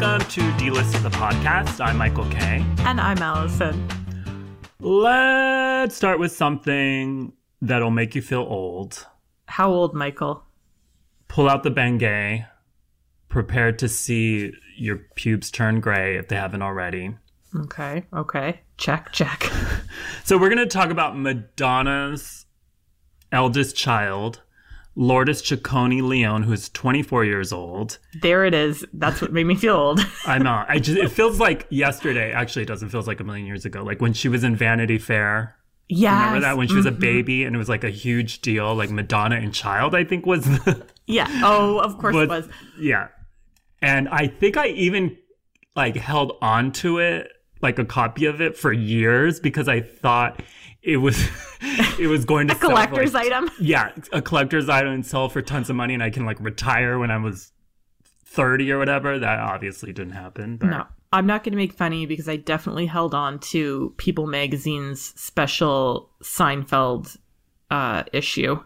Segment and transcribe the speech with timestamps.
[0.00, 1.84] Welcome to D-List of the podcast.
[1.84, 2.64] I'm Michael K.
[2.82, 3.88] And I'm Allison.
[4.78, 9.08] Let's start with something that'll make you feel old.
[9.46, 10.44] How old, Michael?
[11.26, 12.46] Pull out the Bengay.
[13.28, 17.16] Prepare to see your pubes turn gray if they haven't already.
[17.56, 18.60] Okay, okay.
[18.76, 19.50] Check, check.
[20.22, 22.46] So we're going to talk about Madonna's
[23.32, 24.42] eldest child,
[24.96, 27.98] Lourdes Ciccone Leone, who is 24 years old.
[28.20, 28.84] There it is.
[28.92, 30.00] That's what made me feel old.
[30.26, 30.68] I'm not.
[30.68, 32.32] I just it feels like yesterday.
[32.32, 32.88] Actually, it doesn't.
[32.88, 33.82] It feels like a million years ago.
[33.82, 35.56] Like when she was in Vanity Fair.
[35.90, 36.18] Yeah.
[36.18, 37.00] Remember that when she was a mm-hmm.
[37.00, 38.74] baby and it was like a huge deal.
[38.74, 40.44] Like Madonna and Child, I think was.
[40.44, 41.26] The, Yeah.
[41.42, 42.48] Oh, of course it was.
[42.78, 43.08] yeah,
[43.80, 45.16] and I think I even
[45.74, 47.28] like held on to it,
[47.62, 50.42] like a copy of it for years because I thought
[50.82, 51.18] it was
[51.98, 53.50] it was going to sell for, Collector's like, item.
[53.60, 56.98] yeah, a collector's item and sell for tons of money, and I can like retire
[56.98, 57.52] when I was
[58.24, 59.18] thirty or whatever.
[59.18, 60.56] That obviously didn't happen.
[60.56, 60.86] But No.
[61.10, 66.10] I'm not going to make funny because I definitely held on to People Magazine's special
[66.22, 67.16] Seinfeld
[67.70, 68.62] uh, issue,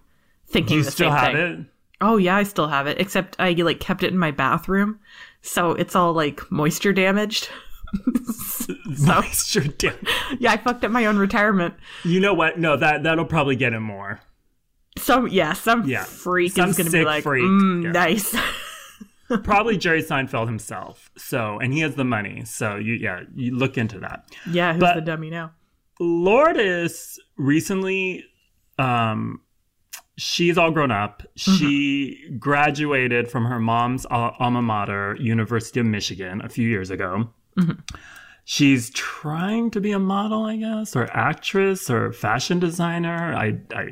[0.48, 1.60] thinking you the still same have thing.
[1.60, 1.66] it?
[2.00, 3.00] Oh yeah, I still have it.
[3.00, 4.98] Except I like kept it in my bathroom,
[5.40, 7.48] so it's all like moisture damaged.
[9.32, 9.96] so damage.
[10.38, 11.74] yeah, I fucked up my own retirement.
[12.04, 12.58] You know what?
[12.58, 14.20] No, that that'll probably get him more.
[14.98, 16.04] Some yeah, some Yeah.
[16.04, 17.44] freak Some is going to be like, freak.
[17.44, 17.92] mm, Yeah.
[17.92, 18.34] nice.
[19.44, 21.10] Probably Jerry Seinfeld himself.
[21.16, 22.44] So, and he has the money.
[22.44, 24.24] So, you yeah, you look into that.
[24.50, 25.52] yeah, who's But- the dummy now?
[26.00, 28.24] Lourdes recently,
[28.78, 29.40] um,
[30.18, 31.22] she's all grown up.
[31.36, 37.30] She graduated from her mom's alma mater, University of Michigan, a few years ago.
[37.58, 37.96] Mm-hmm.
[38.44, 43.90] She's trying to be a model, I guess, or actress, or fashion designer, I, I,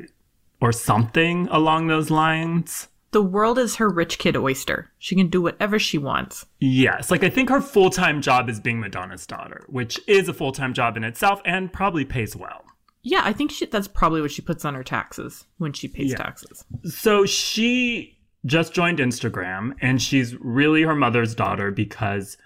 [0.59, 2.89] or something along those lines.
[3.11, 4.91] The world is her rich kid oyster.
[4.99, 6.45] She can do whatever she wants.
[6.59, 10.33] Yes, like I think her full time job is being Madonna's daughter, which is a
[10.33, 12.63] full time job in itself and probably pays well.
[13.03, 16.11] Yeah, I think she, that's probably what she puts on her taxes when she pays
[16.11, 16.17] Yeah.
[16.17, 16.63] taxes.
[16.85, 22.37] So she just joined Instagram and she's really her mother's daughter because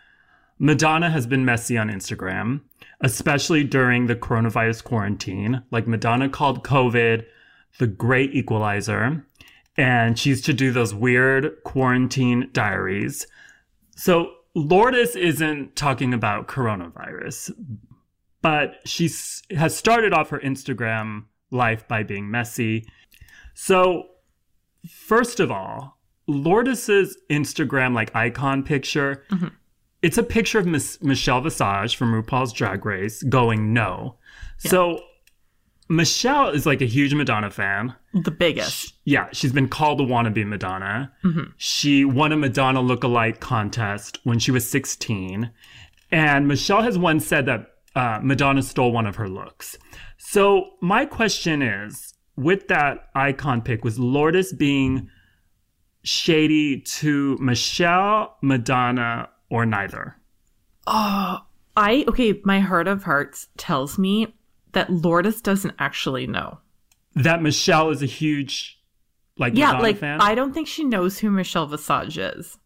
[0.58, 2.62] Madonna has been messy on Instagram,
[3.02, 5.64] especially during the coronavirus quarantine.
[5.72, 7.26] Like Madonna called COVID
[7.78, 9.26] the great equalizer,
[9.76, 13.28] and she used to do those weird quarantine diaries.
[13.98, 17.52] So Lourdes isn't talking about coronavirus,
[18.42, 19.10] but she
[19.52, 22.88] has started off her Instagram life by being messy.
[23.54, 24.08] So
[24.88, 29.48] First of all, Lourdes's Instagram like icon picture, mm-hmm.
[30.06, 34.18] It's a picture of Miss Michelle Visage from RuPaul's Drag Race going no.
[34.60, 35.00] So
[35.90, 37.96] Michelle is like a huge Madonna fan.
[38.14, 38.94] The biggest.
[39.06, 41.12] Yeah, she's been called a wannabe Madonna.
[41.58, 45.50] She won a Madonna lookalike contest when she was 16.
[46.12, 49.76] And Michelle has once said that uh, Madonna stole one of her looks.
[50.20, 55.10] So, my question is with that icon pick, was Lourdes being
[56.04, 60.18] shady to Michelle, Madonna, or neither?
[60.88, 61.40] Oh,
[61.76, 62.42] I okay.
[62.44, 64.34] My heart of hearts tells me
[64.74, 66.60] that Lourdes doesn't actually know.
[67.16, 68.80] That Michelle is a huge,
[69.38, 70.22] like, Yeah, Madonna like fan?
[70.22, 72.58] I don't think she knows who Michelle Visage is.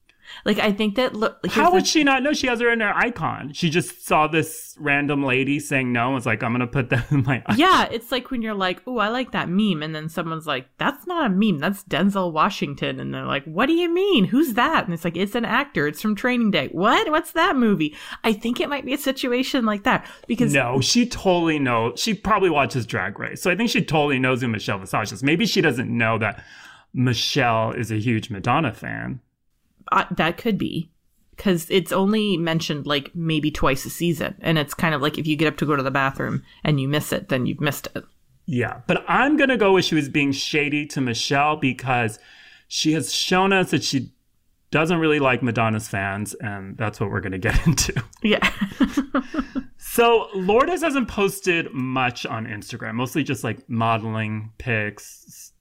[0.45, 1.45] Like I think that look.
[1.47, 2.34] How would she not know?
[2.34, 3.53] She has her in her icon.
[3.53, 7.12] She just saw this random lady saying no and was like, I'm to put that
[7.12, 7.57] in my icon.
[7.57, 10.67] Yeah, it's like when you're like, "Oh, I like that meme," and then someone's like,
[10.78, 11.59] "That's not a meme.
[11.59, 14.25] That's Denzel Washington," and they're like, "What do you mean?
[14.25, 15.88] Who's that?" And it's like, "It's an actor.
[15.88, 17.09] It's from Training Day." What?
[17.09, 17.96] What's that movie?
[18.23, 22.00] I think it might be a situation like that because No, she totally knows.
[22.00, 23.41] She probably watches Drag Race.
[23.41, 25.23] So I think she totally knows who Michelle Visage is.
[25.23, 26.44] Maybe she doesn't know that
[26.94, 29.22] Michelle is a huge Madonna fan.
[30.12, 30.92] That could be
[31.36, 35.28] because it's only mentioned like maybe twice a season, and it's kind of like if
[35.28, 37.88] you get up to go to the bathroom and you miss it, then you've missed
[37.96, 38.03] it.
[38.46, 42.18] Yeah, but I'm going to go with she was being shady to Michelle because
[42.68, 44.12] she has shown us that she
[44.72, 48.03] doesn't really like Madonna's fans, and that's what we're going to get into.
[48.22, 48.52] Yeah.
[49.92, 55.52] So Lourdes hasn't posted much on Instagram, mostly just like modeling pics,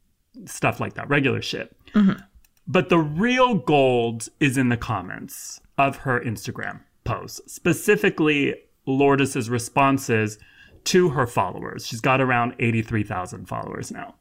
[0.45, 1.75] stuff like that, regular shit.
[1.95, 2.21] Mm-hmm.
[2.71, 8.55] But the real gold is in the comments of her Instagram posts, specifically
[8.87, 10.39] Lourdes's responses
[10.85, 11.87] to her followers.
[11.87, 14.15] She's got around 83,000 followers now.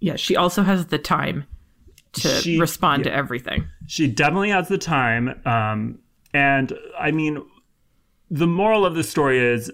[0.00, 0.16] yeah.
[0.16, 1.44] She also has the time
[2.12, 3.12] to She- respond yeah.
[3.12, 3.66] to everything.
[3.86, 5.40] She definitely has the time.
[5.44, 5.98] Um,
[6.32, 7.42] and I mean,
[8.30, 9.70] the moral of the story is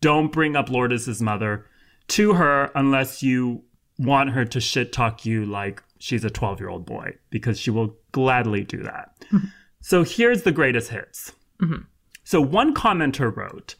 [0.00, 1.66] don't bring up Lourdes's mother
[2.08, 3.62] to her unless you
[3.98, 7.70] want her to shit talk you like she's a 12 year old boy, because she
[7.70, 9.14] will gladly do that.
[9.32, 9.46] Mm-hmm.
[9.80, 11.32] so here's the greatest hits.
[11.62, 11.84] Mm-hmm.
[12.24, 13.76] So one commenter wrote,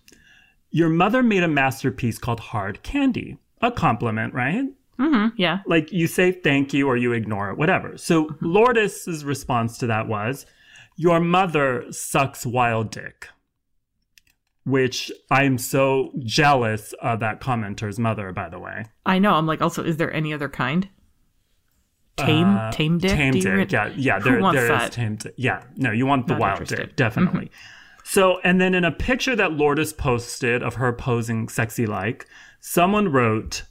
[0.71, 3.39] Your mother made a masterpiece called Hard Candy.
[3.61, 4.65] A compliment, right?
[4.99, 5.61] Mm-hmm, Yeah.
[5.67, 7.97] Like you say thank you or you ignore it, whatever.
[7.97, 8.47] So mm-hmm.
[8.47, 10.47] Lourdes's response to that was,
[10.97, 13.29] Your mother sucks wild dick.
[14.65, 18.85] Which I'm so jealous of that commenter's mother, by the way.
[19.05, 19.35] I know.
[19.35, 20.89] I'm like, also, is there any other kind?
[22.27, 23.11] Tame, Uh, tame dick.
[23.11, 24.21] Tame dick, re- yeah, yeah.
[24.21, 24.93] Who There, wants there is that?
[24.93, 25.35] tame dick.
[25.37, 26.79] Yeah, no, you want the Not wild interested.
[26.79, 26.87] Mm-hmm.
[26.89, 27.51] dick, definitely.
[28.05, 32.27] So, and then in a picture that Lourdes posted of her posing sexy like,
[32.61, 33.63] someone wrote,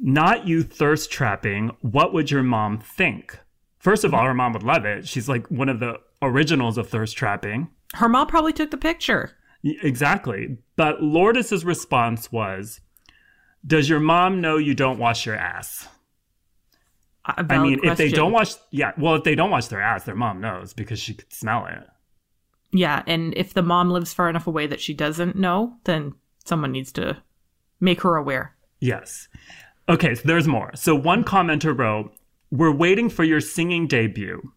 [0.00, 1.70] "Not you thirst trapping.
[1.80, 3.38] What would your mom think?"
[3.78, 5.06] First of all, her mom would love it.
[5.06, 7.68] She's like one of the originals of thirst trapping.
[7.94, 9.30] Her mom probably took the picture.
[9.64, 10.58] Exactly.
[10.76, 12.80] But Lourdes's response was,
[13.66, 15.88] "Does your mom know you don't wash your ass?"
[17.28, 20.14] I mean, if they don't wash, yeah, well, if they don't wash their ass, their
[20.14, 21.86] mom knows because she could smell it.
[22.72, 26.14] Yeah, and if the mom lives far enough away that she doesn't know, then
[26.44, 27.22] someone needs to
[27.80, 28.56] make her aware.
[28.80, 29.28] Yes.
[29.88, 30.70] Okay, so there's more.
[30.74, 32.14] So one commenter wrote,
[32.50, 34.52] We're waiting for your singing debut.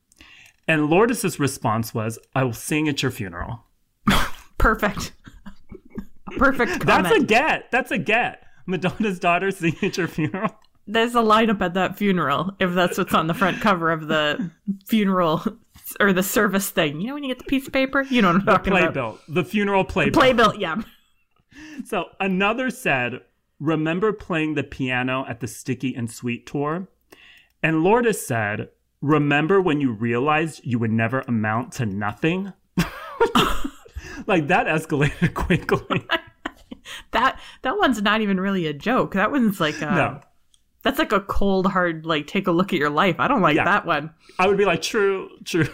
[0.67, 3.65] And Lourdes's response was, I will sing at your funeral.
[4.57, 5.13] Perfect.
[6.37, 6.85] Perfect comment.
[6.85, 7.71] That's a get.
[7.71, 8.43] That's a get.
[8.65, 10.55] Madonna's daughter singing at your funeral.
[10.87, 14.51] There's a lineup at that funeral, if that's what's on the front cover of the
[14.87, 15.43] funeral
[15.99, 16.99] or the service thing.
[16.99, 18.03] You know when you get the piece of paper?
[18.03, 18.93] You know what I'm talking about.
[18.93, 19.19] Playbill.
[19.27, 20.19] The funeral playbill.
[20.19, 20.81] Playbill, yeah.
[21.85, 23.21] So another said,
[23.59, 26.87] Remember playing the piano at the Sticky and Sweet tour?
[27.61, 28.69] And Lourdes said,
[29.01, 32.53] Remember when you realized you would never amount to nothing?
[34.27, 36.05] like that escalated quickly.
[37.11, 39.13] That that one's not even really a joke.
[39.13, 40.05] That one's like a, no.
[40.07, 40.21] Um,
[40.83, 43.15] that's like a cold hard like take a look at your life.
[43.19, 43.65] I don't like Yeah.
[43.65, 44.11] that one.
[44.39, 45.67] I would be like, true, true.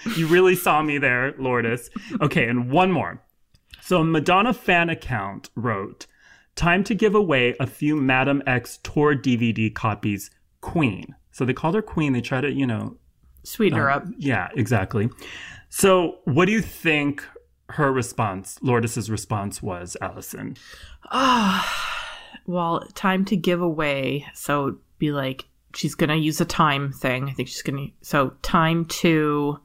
[0.16, 1.90] you really saw me there, Lourdes.
[2.20, 3.22] Okay, and one more.
[3.82, 6.06] So a Madonna fan account wrote,
[6.56, 10.30] time to give away a few Madame X tour DVD copies,
[10.62, 11.14] Queen.
[11.32, 12.12] So they called her Queen.
[12.14, 12.96] They try to, you know,
[13.42, 14.08] Sweeten her um, up.
[14.16, 15.10] yeah, exactly.
[15.68, 17.22] So what do you think
[17.70, 20.56] her response, Lourdes's response was, Allison?
[21.10, 22.03] Ah,
[22.46, 24.26] Well, time to give away.
[24.34, 27.28] So be like she's gonna use a time thing.
[27.28, 29.58] I think she's gonna so time to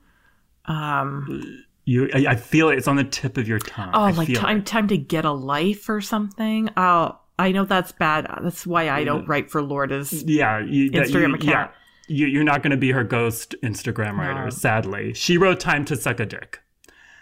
[0.65, 2.77] um You, I, I feel it.
[2.77, 3.91] It's on the tip of your tongue.
[3.93, 4.65] oh I like time it.
[4.65, 6.69] time to get a life or something.
[6.77, 8.27] Oh I know that's bad.
[8.43, 10.23] That's why I don't write for Lourdes.
[10.23, 11.71] Yeah, you, Instagram you, account.
[12.09, 14.43] Yeah, you, you're not going to be her ghost Instagram writer.
[14.43, 14.49] No.
[14.49, 16.59] Sadly, she wrote "Time to Suck a Dick."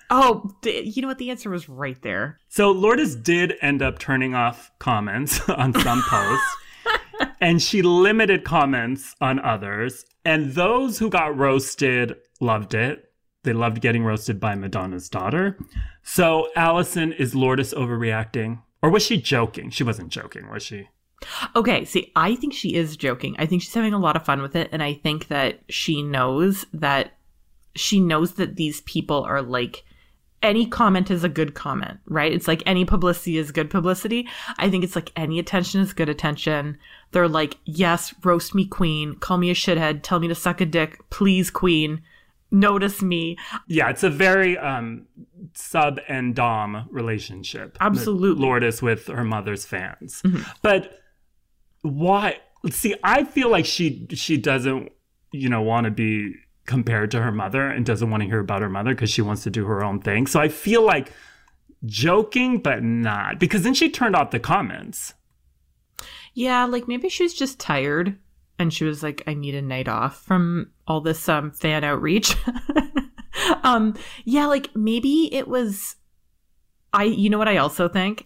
[0.09, 1.18] Oh, you know what?
[1.18, 2.39] The answer was right there.
[2.50, 6.57] So Lourdes did end up turning off comments on some posts,
[7.42, 10.06] and she limited comments on others.
[10.24, 13.12] And those who got roasted loved it.
[13.44, 15.57] They loved getting roasted by Madonna's daughter.
[16.04, 19.69] So Allison, is Lourdes overreacting, or was she joking?
[19.69, 20.89] She wasn't joking, was she?
[21.56, 23.36] Okay, see, I think she is joking.
[23.39, 26.01] I think she's having a lot of fun with it, and I think that she
[26.01, 27.13] knows that
[27.75, 29.83] she knows that these people are like
[30.44, 32.31] any comment is a good comment, right?
[32.31, 34.28] It's like any publicity is good publicity.
[34.57, 36.78] I think it's like any attention is good attention.
[37.12, 39.16] They're like, yes, roast me, queen.
[39.16, 40.04] Call me a shithead.
[40.04, 41.00] Tell me to suck a dick.
[41.09, 42.02] Please, queen.
[42.50, 43.38] Notice me.
[43.68, 45.06] Yeah, it's a very um,
[45.54, 47.78] sub and dom relationship.
[47.81, 48.42] Absolutely.
[48.42, 50.23] Lourdes with her mother's fans.
[50.62, 51.02] But
[51.81, 52.38] why?
[52.69, 54.92] See, I feel like she she doesn't,
[55.31, 56.35] you know, want to be
[56.68, 59.42] compared to her mother and doesn't want to hear about her mother because she wants
[59.44, 60.28] to do her own thing.
[60.28, 61.12] So I feel like
[61.86, 65.16] joking, but not because then she turned off the comments.
[66.33, 68.18] Yeah, like maybe she was just tired
[68.59, 72.36] and she was like, I need a night off from all this um fan outreach.
[73.64, 73.95] um
[74.26, 75.95] yeah, like maybe it was
[76.94, 78.26] I you know what I also think?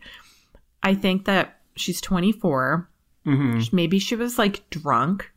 [0.83, 2.89] I think that she's 24.
[3.24, 5.31] hmm Maybe she was like drunk.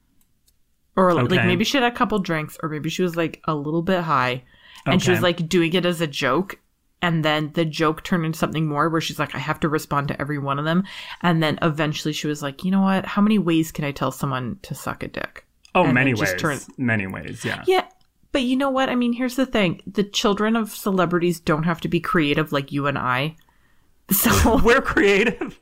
[0.96, 3.82] Or like maybe she had a couple drinks or maybe she was like a little
[3.82, 4.44] bit high
[4.86, 6.58] and she was like doing it as a joke
[7.02, 10.08] and then the joke turned into something more where she's like i have to respond
[10.08, 10.84] to every one of them
[11.22, 14.10] and then eventually she was like you know what how many ways can i tell
[14.12, 16.34] someone to suck a dick Oh, And many ways.
[16.38, 17.44] turned- Many ways.
[17.44, 17.64] Yeah.
[17.66, 17.86] yeah
[18.30, 21.80] but you know what i mean here's the thing the children of celebrities don't have
[21.80, 23.34] to be creative like you and i
[24.10, 25.58] so We're creative.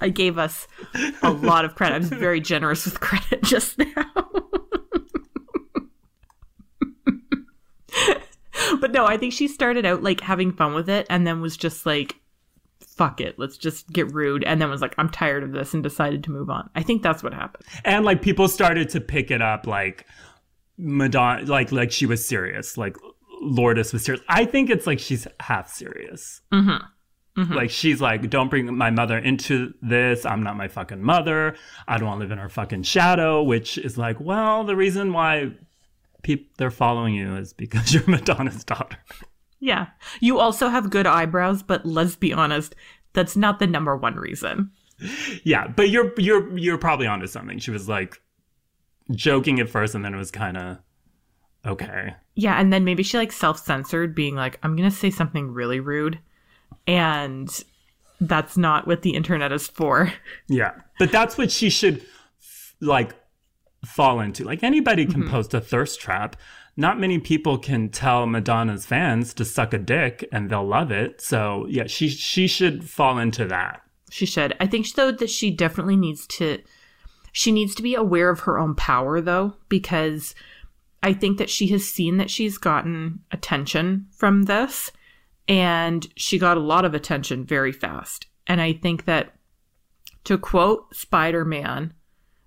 [0.00, 0.66] I gave us
[1.22, 4.10] a lot of credit i was very generous with credit just now
[8.80, 11.56] but no i think she started out like having fun with it and then was
[11.56, 12.16] just like
[12.80, 15.82] fuck it let's just get rude and then was like i'm tired of this and
[15.82, 19.30] decided to move on i think that's what happened and like people started to pick
[19.30, 20.06] it up like
[20.78, 22.96] madonna like like she was serious like
[23.40, 24.24] Lourdes was serious.
[24.28, 26.40] I think it's like she's half serious.
[26.52, 26.84] Mm-hmm.
[27.36, 27.52] Mm-hmm.
[27.52, 30.24] Like she's like, don't bring my mother into this.
[30.24, 31.56] I'm not my fucking mother.
[31.88, 33.42] I don't want to live in her fucking shadow.
[33.42, 35.52] Which is like, well, the reason why
[36.22, 38.98] people they're following you is because you're Madonna's daughter.
[39.58, 39.86] Yeah.
[40.20, 42.74] You also have good eyebrows, but let's be honest,
[43.14, 44.70] that's not the number one reason.
[45.42, 47.58] Yeah, but you're you're you're probably onto something.
[47.58, 48.20] She was like
[49.10, 50.78] joking at first, and then it was kind of
[51.66, 52.14] okay.
[52.36, 55.80] Yeah, and then maybe she like self-censored being like I'm going to say something really
[55.80, 56.20] rude
[56.86, 57.64] and
[58.20, 60.12] that's not what the internet is for.
[60.48, 62.04] Yeah, but that's what she should
[62.80, 63.14] like
[63.86, 64.44] fall into.
[64.44, 65.30] Like anybody can mm-hmm.
[65.30, 66.36] post a thirst trap.
[66.76, 71.20] Not many people can tell Madonna's fans to suck a dick and they'll love it.
[71.20, 73.82] So yeah, she she should fall into that.
[74.10, 74.54] She should.
[74.60, 76.62] I think though that she definitely needs to
[77.32, 80.34] she needs to be aware of her own power though because
[81.02, 84.90] I think that she has seen that she's gotten attention from this
[85.48, 88.26] and she got a lot of attention very fast.
[88.46, 89.34] And I think that
[90.24, 91.92] to quote Spider-Man,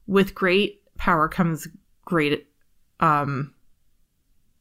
[0.08, 1.68] with great power comes
[2.06, 2.48] great
[3.00, 3.54] um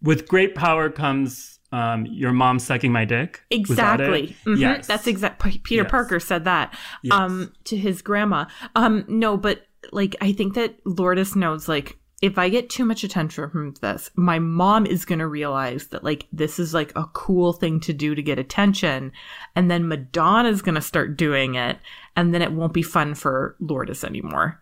[0.03, 3.43] With great power comes um, your mom sucking my dick.
[3.51, 4.01] Was that?
[4.01, 4.37] Exactly.
[4.45, 4.59] Mhm.
[4.59, 4.87] Yes.
[4.87, 5.43] That's exact.
[5.43, 5.91] P- Peter Yes.
[5.91, 7.13] Parker said that Yes.
[7.13, 8.45] um, to his grandma.
[8.77, 13.05] Um, no, but like I think that Lourdes knows like if I get too much
[13.05, 17.53] attention from this, my mom is gonna realize that like this is like a cool
[17.53, 19.13] thing to do to get attention,
[19.55, 21.79] and then Madonna's gonna start doing it,
[22.17, 24.61] and then it won't be fun for Lourdes anymore.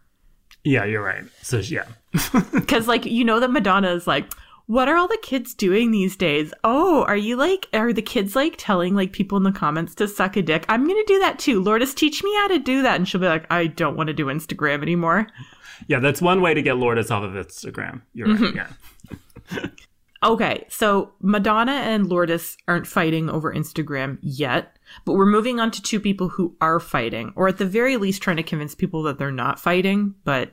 [0.62, 1.24] Yeah, you're right.
[1.42, 1.84] So yeah,
[2.52, 4.32] Because, like, you know that Madonna is like,
[4.66, 6.52] what are all the kids doing these days?
[6.64, 10.08] Oh, are you like, are the kids like telling like people in the comments to
[10.08, 10.64] suck a dick?
[10.68, 11.62] I'm going to do that too.
[11.62, 12.96] Lourdes, teach me how to do that.
[12.96, 15.26] And she'll be like, I don't want to do Instagram anymore.
[15.86, 18.02] yeah, that's one way to get Lourdes off of Instagram.
[18.14, 18.40] You're right.
[18.40, 18.56] Mm-hmm.
[19.56, 19.66] Yeah.
[20.24, 25.82] Okay, so Madonna and Lourdes aren't fighting over Instagram yet, but we're moving on to
[25.82, 29.18] two people who are fighting, or at the very least trying to convince people that
[29.18, 30.52] they're not fighting, but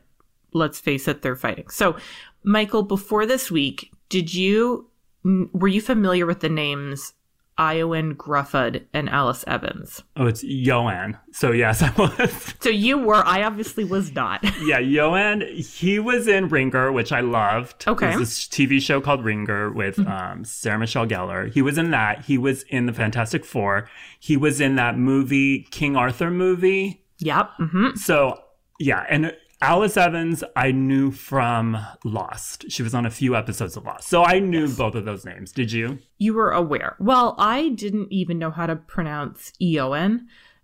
[0.52, 1.70] let's face it, they're fighting.
[1.70, 1.96] So,
[2.44, 4.88] Michael, before this week, did you
[5.24, 7.14] were you familiar with the names
[7.60, 10.02] Ioan Gruffudd and Alice Evans?
[10.18, 11.20] Oh, it's Ioan.
[11.32, 12.56] So yes, I was.
[12.60, 14.44] So you were, I obviously was not.
[14.62, 17.88] Yeah, Ioan, he was in Ringer, which I loved.
[17.88, 18.08] Okay.
[18.16, 21.52] Was this TV show called Ringer with um, Sarah Michelle Gellar.
[21.54, 22.26] He was in that.
[22.26, 23.90] He was in the Fantastic Four.
[24.20, 27.04] He was in that movie, King Arthur movie.
[27.20, 27.50] yep.
[27.58, 28.40] hmm So,
[28.80, 29.06] yeah.
[29.10, 32.72] And Alice Evans, I knew from Lost.
[32.72, 34.08] She was on a few episodes of Lost.
[34.08, 35.52] So I knew both of those names.
[35.52, 36.00] Did you?
[36.18, 36.96] You were aware.
[37.00, 40.22] Well, I didn't even know how to pronounce Ioan,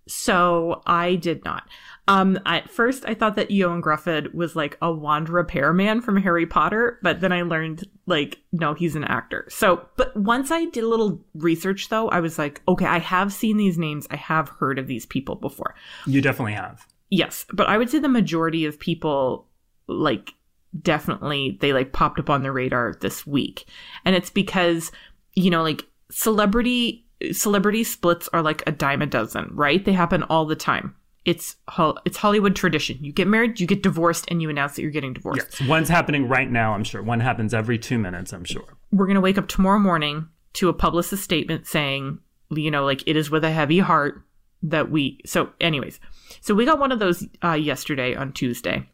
[0.08, 1.70] so I did not.
[2.08, 6.48] Um, at first, I thought that Ioan Gruffudd was like a wand repairman from Harry
[6.48, 9.46] Potter, but then I learned like no, he's an actor.
[9.50, 13.32] So, but once I did a little research, though, I was like, okay, I have
[13.32, 14.08] seen these names.
[14.10, 15.76] I have heard of these people before.
[16.08, 16.88] You definitely have.
[17.10, 19.48] Yes, but I would say the majority of people
[19.88, 20.34] like
[20.82, 23.66] definitely they like popped up on the radar this week.
[24.06, 24.92] And it's because,
[25.34, 29.84] you know, like celebrity celebrity splits are like a dime a dozen, right?
[29.84, 30.96] They happen all the time.
[31.26, 31.58] It's
[32.06, 32.98] it's Hollywood tradition.
[33.02, 35.60] You get married, you get divorced and you announce that you're getting divorced.
[35.60, 35.70] Yes.
[35.70, 37.04] One's happening right now, I'm sure.
[37.04, 38.78] One happens every two minutes, I'm sure.
[38.92, 43.06] We're going to wake up tomorrow morning to a publicist statement saying, you know, like
[43.06, 44.24] it is with a heavy heart
[44.64, 45.20] that we.
[45.26, 46.00] So, anyways,
[46.42, 48.90] so we got one of those uh, yesterday on Tuesday.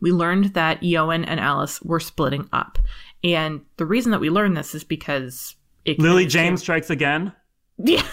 [0.00, 2.78] We learned that Ioan and Alice were splitting up,
[3.22, 7.32] and the reason that we learned this is because it Lily James strikes again?
[7.78, 8.06] Yeah,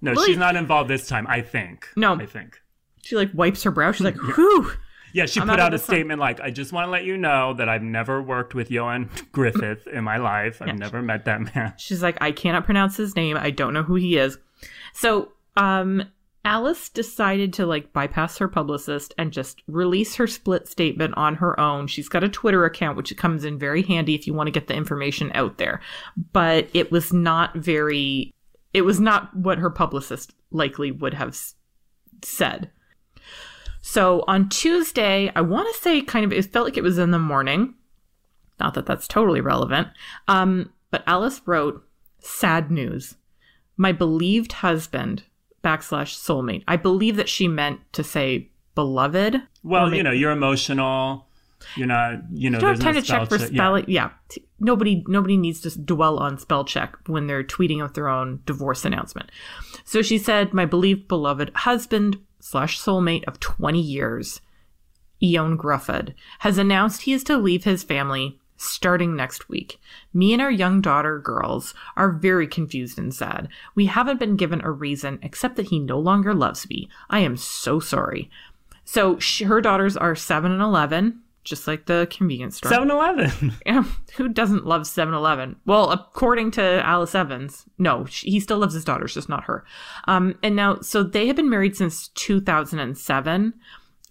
[0.00, 1.88] No, Lily- she's not involved this time, I think.
[1.96, 2.14] No.
[2.14, 2.60] I think.
[3.02, 3.92] she like wipes her brow.
[3.92, 4.72] She's like, whew.
[5.14, 7.18] Yeah, she I'm put out out a statement like, I just want to let you
[7.18, 10.62] know that I've never worked with Johan Griffith in my life.
[10.62, 11.74] I've never met that man.
[11.76, 13.36] She's like, I cannot pronounce his name.
[13.36, 14.38] I don't know who he is.
[14.94, 16.04] So, um,
[16.44, 21.58] Alice decided to like bypass her publicist and just release her split statement on her
[21.58, 21.86] own.
[21.86, 24.66] She's got a Twitter account, which comes in very handy if you want to get
[24.66, 25.80] the information out there.
[26.32, 28.34] But it was not very,
[28.74, 31.38] it was not what her publicist likely would have
[32.24, 32.70] said.
[33.80, 37.12] So on Tuesday, I want to say kind of, it felt like it was in
[37.12, 37.74] the morning.
[38.58, 39.88] Not that that's totally relevant.
[40.28, 41.84] Um, but Alice wrote,
[42.20, 43.16] sad news.
[43.76, 45.24] My believed husband,
[45.62, 46.64] backslash soulmate.
[46.68, 49.42] I believe that she meant to say beloved.
[49.62, 51.26] Well, you know, you're emotional.
[51.76, 53.54] You're not, you know, You don't have there's time no to check for spell check.
[53.56, 53.84] spelling.
[53.88, 54.10] Yeah.
[54.28, 58.40] T- Nobody nobody needs to dwell on spell check when they're tweeting out their own
[58.46, 59.30] divorce announcement.
[59.84, 64.40] So she said, My believed beloved husband slash soulmate of 20 years,
[65.22, 69.80] Ioan Gruffudd, has announced he is to leave his family, starting next week.
[70.14, 73.48] Me and our young daughter girls are very confused and sad.
[73.74, 76.88] We haven't been given a reason except that he no longer loves me.
[77.10, 78.30] I am so sorry.
[78.84, 82.70] So she, her daughters are 7 and 11, just like the convenience store.
[82.70, 83.52] 7 Eleven.
[83.66, 83.84] Yeah,
[84.16, 85.56] who doesn't love 7 Eleven?
[85.66, 89.64] Well, according to Alice Evans, no, she, he still loves his daughters, just not her.
[90.06, 93.54] Um, and now, so they have been married since 2007,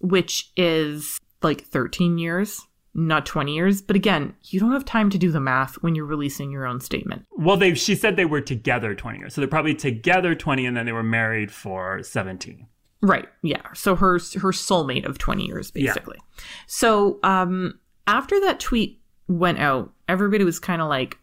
[0.00, 3.80] which is like 13 years, not 20 years.
[3.80, 6.80] But again, you don't have time to do the math when you're releasing your own
[6.80, 7.24] statement.
[7.30, 9.34] Well, they she said they were together 20 years.
[9.34, 12.66] So they're probably together 20 and then they were married for 17.
[13.00, 13.28] Right.
[13.42, 13.62] Yeah.
[13.74, 16.18] So her her soulmate of 20 years basically.
[16.20, 16.44] Yeah.
[16.66, 21.16] So um after that tweet went out, everybody was kind of like,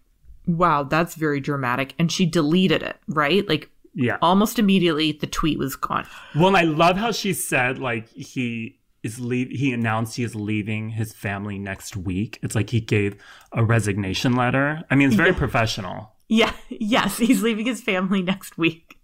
[0.47, 3.47] "Wow, that's very dramatic." And she deleted it, right?
[3.47, 4.17] Like Yeah.
[4.21, 6.07] almost immediately the tweet was gone.
[6.35, 10.35] Well, and I love how she said like he is leave he announced he is
[10.35, 12.39] leaving his family next week.
[12.41, 13.15] It's like he gave
[13.53, 14.83] a resignation letter.
[14.89, 16.13] I mean, it's very professional.
[16.27, 18.99] Yeah, yes, he's leaving his family next week.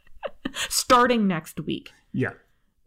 [0.68, 1.92] Starting next week.
[2.12, 2.32] Yeah.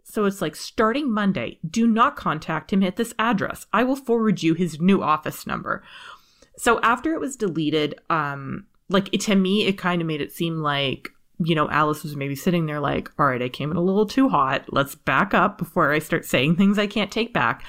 [0.03, 3.65] So it's like starting Monday, do not contact him at this address.
[3.71, 5.83] I will forward you his new office number.
[6.57, 10.33] So after it was deleted, um like it, to me it kind of made it
[10.33, 11.11] seem like
[11.43, 14.05] you know Alice was maybe sitting there like, "All right, I came in a little
[14.05, 14.65] too hot.
[14.71, 17.63] Let's back up before I start saying things I can't take back."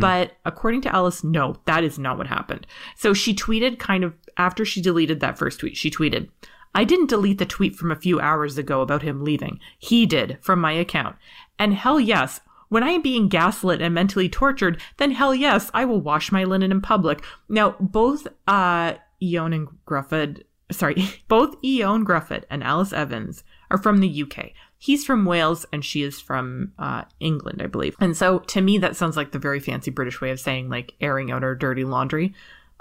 [0.00, 2.66] But according to Alice, no, that is not what happened.
[2.96, 5.76] So she tweeted kind of after she deleted that first tweet.
[5.76, 6.28] She tweeted,
[6.74, 9.58] I didn't delete the tweet from a few hours ago about him leaving.
[9.78, 11.16] He did from my account.
[11.58, 15.84] And hell yes, when I am being gaslit and mentally tortured, then hell yes, I
[15.86, 17.24] will wash my linen in public.
[17.48, 20.96] Now, both uh Ioan and Gruffudd, sorry,
[21.28, 24.50] both Ioan Gruffudd and Alice Evans are from the UK.
[24.78, 27.96] He's from Wales and she is from uh, England, I believe.
[28.00, 30.94] And so to me, that sounds like the very fancy British way of saying like
[31.00, 32.32] airing out our dirty laundry.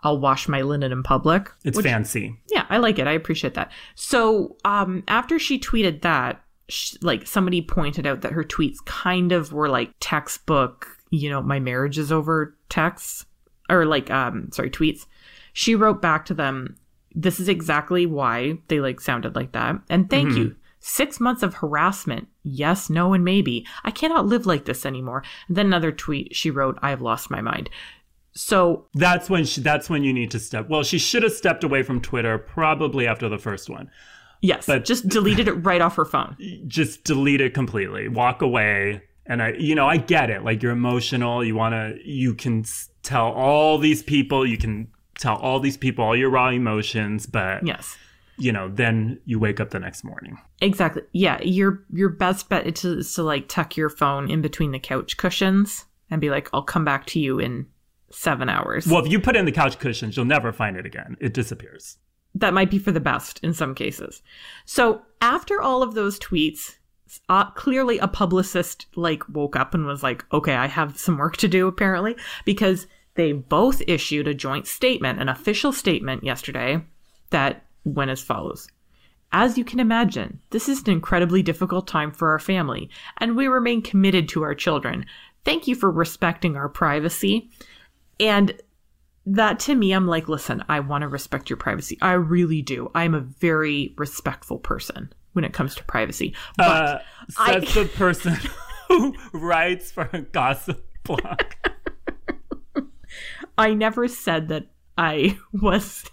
[0.03, 1.49] I'll wash my linen in public.
[1.63, 2.37] It's which- fancy.
[2.51, 3.07] yeah, I like it.
[3.07, 3.71] I appreciate that.
[3.95, 9.31] So, um, after she tweeted that, sh- like somebody pointed out that her tweets kind
[9.31, 13.25] of were like textbook, you know, my marriage is over texts
[13.71, 15.07] or like, um, sorry, tweets.
[15.53, 16.77] She wrote back to them,
[17.17, 19.75] this is exactly why they like sounded like that.
[19.89, 20.37] And thank mm-hmm.
[20.37, 20.55] you.
[20.79, 22.27] Six months of harassment.
[22.43, 23.65] Yes, no, and maybe.
[23.83, 25.23] I cannot live like this anymore.
[25.47, 27.71] And then another tweet she wrote, I have lost my mind.
[28.33, 30.69] So That's when she, that's when you need to step.
[30.69, 33.89] Well, she should have stepped away from Twitter probably after the first one.
[34.43, 36.37] yes, But- just deleted it right off her phone.
[36.67, 38.07] Just delete it completely.
[38.07, 39.01] Walk away.
[39.25, 40.43] And I, you know, I get it.
[40.43, 41.43] Like you're emotional.
[41.43, 42.63] You want to, you can
[43.01, 47.65] tell all these people, you can tell all these people all your raw emotions, but
[47.65, 47.97] Yes.
[48.37, 50.37] you know, then you wake up the next morning.
[50.61, 51.01] Exactly.
[51.11, 54.71] Yeah, your your best bet is to, is to like tuck your phone in between
[54.71, 57.65] the couch cushions and be like, "I'll come back to you in
[58.11, 60.85] seven hours." Well, if you put it in the couch cushions, you'll never find it
[60.85, 61.17] again.
[61.19, 61.97] It disappears.
[62.35, 64.21] that might be for the best in some cases.
[64.65, 66.75] So after all of those tweets,
[67.29, 71.37] uh, clearly a publicist like woke up and was like, "Okay, I have some work
[71.37, 72.85] to do." Apparently, because
[73.17, 76.81] they both issued a joint statement, an official statement yesterday
[77.31, 78.67] that went as follows.
[79.33, 83.47] As you can imagine, this is an incredibly difficult time for our family, and we
[83.47, 85.05] remain committed to our children.
[85.43, 87.49] Thank you for respecting our privacy.
[88.19, 88.53] And
[89.25, 91.97] that to me, I'm like, listen, I want to respect your privacy.
[92.01, 92.89] I really do.
[92.95, 96.33] I'm a very respectful person when it comes to privacy.
[96.57, 96.99] But Uh,
[97.37, 98.37] I- the person
[98.87, 101.41] who writes for a gossip blog.
[103.57, 104.67] I never said that
[104.97, 106.03] I was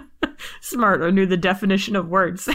[0.60, 2.48] smart or knew the definition of words.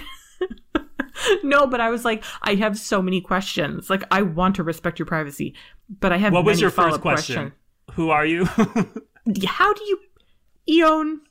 [1.44, 3.90] no, but I was like, I have so many questions.
[3.90, 5.56] Like, I want to respect your privacy,
[6.00, 7.54] but I have What was your first follow-up question?
[7.94, 8.46] Who are you?
[8.46, 10.00] How do you,
[10.70, 11.22] Eon?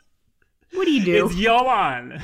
[0.72, 1.26] What do you do?
[1.26, 2.22] it's Johan.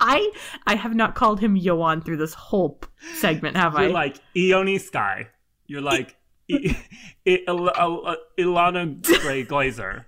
[0.00, 0.32] I
[0.66, 2.80] I have not called him Yoan through this whole
[3.16, 3.82] segment, have I?
[3.82, 5.28] You're like Ione Sky.
[5.66, 6.16] You're like
[6.52, 6.76] I-
[7.26, 10.04] I- Il- Il- Ilana Gray Glazer.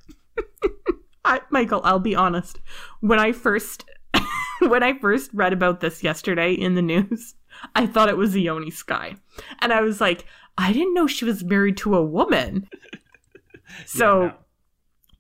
[1.24, 2.60] I, Michael, I'll be honest.
[3.00, 3.84] When I first
[4.60, 7.34] when I first read about this yesterday in the news,
[7.74, 9.14] I thought it was Ione Sky.
[9.60, 10.24] And I was like,
[10.58, 12.68] I didn't know she was married to a woman.
[13.86, 14.34] So Yeah, no.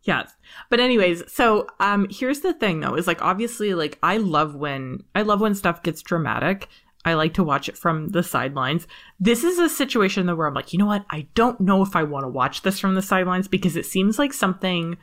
[0.04, 0.32] Yes.
[0.68, 5.04] But anyways, so um here's the thing though, is like obviously like I love when
[5.14, 6.68] I love when stuff gets dramatic.
[7.04, 8.86] I like to watch it from the sidelines.
[9.18, 11.04] This is a situation though where I'm like, you know what?
[11.10, 14.18] I don't know if I want to watch this from the sidelines because it seems
[14.18, 14.96] like something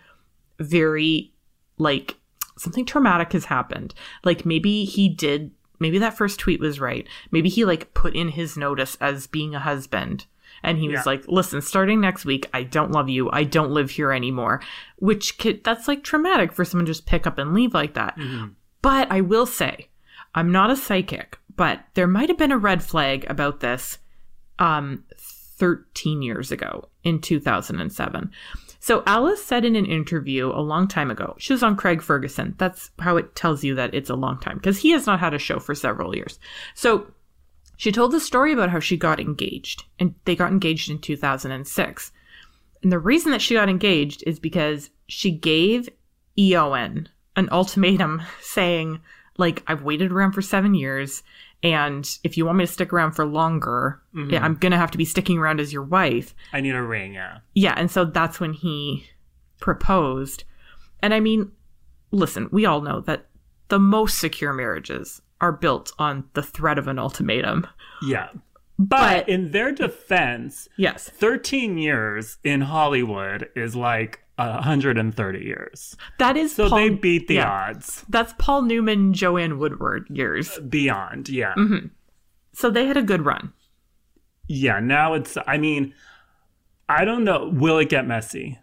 [0.59, 1.33] very
[1.77, 2.15] like
[2.57, 3.93] something traumatic has happened.
[4.23, 7.07] Like maybe he did maybe that first tweet was right.
[7.31, 10.25] Maybe he like put in his notice as being a husband
[10.62, 13.29] And he was like, listen, starting next week, I don't love you.
[13.31, 14.62] I don't live here anymore.
[14.97, 18.17] Which could, that's like traumatic for someone to just pick up and leave like that.
[18.17, 18.55] Mhm.
[18.81, 19.88] But I will say,
[20.35, 23.97] I'm not a psychic, but there might have been a red flag about this
[24.59, 28.31] um, 13 years ago in 2007.
[28.79, 32.55] So Alice said in an interview a long time ago, she was on Craig Ferguson.
[32.57, 35.33] That's how it tells you that it's a long time because he has not had
[35.33, 36.39] a show for several years.
[36.75, 37.11] So
[37.75, 42.11] she told the story about how she got engaged and they got engaged in 2006.
[42.83, 45.89] And the reason that she got engaged is because she gave
[46.37, 49.01] Ioan an ultimatum saying,
[49.37, 51.23] like, I've waited around for seven years,
[51.63, 54.41] and if you want me to stick around for longer, Mhm.
[54.41, 56.33] I'm gonna have to be sticking around as your wife.
[56.53, 57.39] I need a ring, yeah.
[57.53, 59.05] Yeah, and so that's when he
[59.59, 60.43] proposed.
[61.01, 61.51] And I mean,
[62.11, 63.27] listen, we all know that
[63.67, 67.67] the most secure marriages are built on the threat of an ultimatum.
[68.01, 68.29] Yeah.
[68.77, 75.95] But But in their defense, yes, 13 years in Hollywood is like 130 years.
[76.17, 77.49] that is So Paul, they beat the yeah.
[77.69, 80.58] odds That's Paul Newman, Joanne Woodward years.
[80.60, 81.30] beyond.
[81.30, 81.54] Yeah.
[81.54, 81.88] hmm
[82.54, 83.54] So they had a good run.
[84.47, 84.80] Yeah.
[84.80, 85.93] Now it's, I mean,
[86.88, 87.49] I don't know.
[87.54, 88.58] Will it get messy?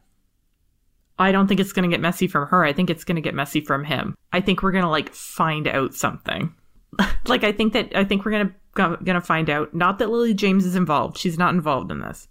[1.19, 2.65] I don't think it's going to get messy from her.
[2.65, 4.15] I think it's going to get messy from him.
[4.33, 6.53] I think we're going to like find out something.
[7.27, 8.55] like I think that I think we're going to
[9.03, 11.17] going to find out not that Lily James is involved.
[11.17, 12.29] She's not involved in this.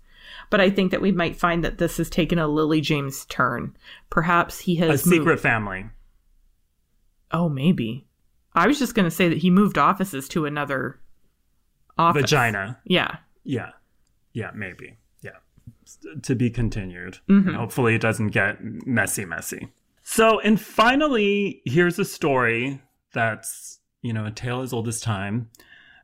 [0.50, 3.76] But I think that we might find that this has taken a Lily James turn.
[4.10, 5.86] Perhaps he has A secret moved- family.
[7.32, 8.08] Oh, maybe.
[8.54, 11.00] I was just going to say that he moved offices to another
[11.98, 12.22] office.
[12.22, 12.80] Vagina.
[12.86, 13.18] Yeah.
[13.44, 13.72] Yeah.
[14.34, 14.98] Yeah, maybe.
[15.22, 15.32] Yeah.
[16.24, 17.20] To be continued.
[17.30, 17.48] Mhm.
[17.48, 19.70] And hopefully it doesn't get messy, messy.
[20.04, 22.82] So, and finally, here's a story
[23.14, 25.50] that's, you know, a tale as old as time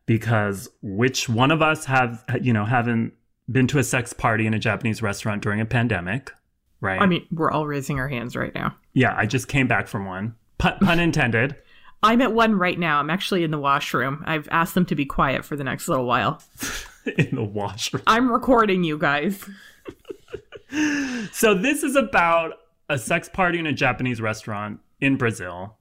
[0.05, 3.13] because which one of us have, you know, haven't
[3.51, 6.31] been to a sex party in a Japanese restaurant during a pandemic,
[6.79, 7.01] right?
[7.01, 8.75] I mean, we're all raising our hands right now.
[8.93, 10.35] yeah, I just came back from one.
[10.57, 11.55] Pun, pun intended.
[12.03, 12.99] I'm at one right now.
[12.99, 14.23] I'm actually in the washroom.
[14.25, 16.41] I've asked them to be quiet for the next little while.
[17.17, 18.01] in the washroom.
[18.07, 19.43] I'm recording you guys.
[21.33, 22.53] So this is about
[22.87, 25.77] a sex party in a Japanese restaurant in Brazil.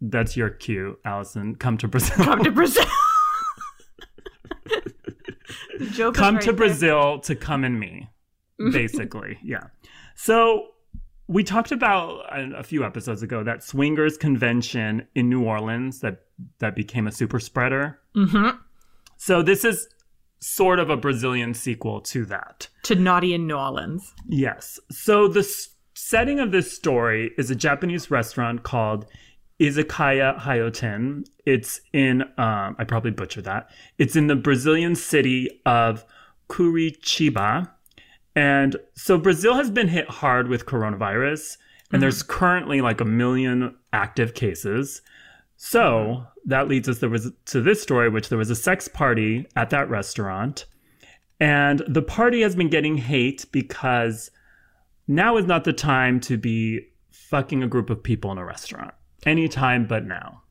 [0.00, 1.56] That's your cue, Allison.
[1.56, 2.24] Come to Brazil.
[2.24, 2.84] Come to Brazil.
[5.92, 6.56] Joke Come right to there.
[6.56, 8.08] Brazil to come and me.
[8.72, 9.64] Basically, yeah.
[10.14, 10.68] So
[11.28, 16.22] we talked about a, a few episodes ago that swingers convention in New Orleans that
[16.58, 17.98] that became a super spreader.
[18.14, 18.58] Mhm.
[19.18, 19.88] So this is
[20.40, 22.68] sort of a Brazilian sequel to that.
[22.84, 24.14] To Naughty in New Orleans.
[24.28, 24.78] Yes.
[24.90, 29.06] So the s- setting of this story is a Japanese restaurant called
[29.60, 31.26] Izakaya Hayoten.
[31.44, 33.70] It's in, um, I probably butchered that.
[33.98, 36.04] It's in the Brazilian city of
[36.48, 37.70] Curitiba.
[38.34, 41.56] And so Brazil has been hit hard with coronavirus,
[41.90, 45.00] and there's currently like a million active cases.
[45.56, 49.46] So that leads us there was to this story, which there was a sex party
[49.56, 50.66] at that restaurant.
[51.40, 54.30] And the party has been getting hate because
[55.08, 58.92] now is not the time to be fucking a group of people in a restaurant.
[59.26, 60.42] Anytime but now.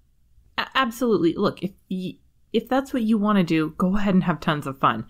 [0.58, 1.34] A- absolutely.
[1.36, 2.18] Look, if y-
[2.54, 5.06] if that's what you want to do, go ahead and have tons of fun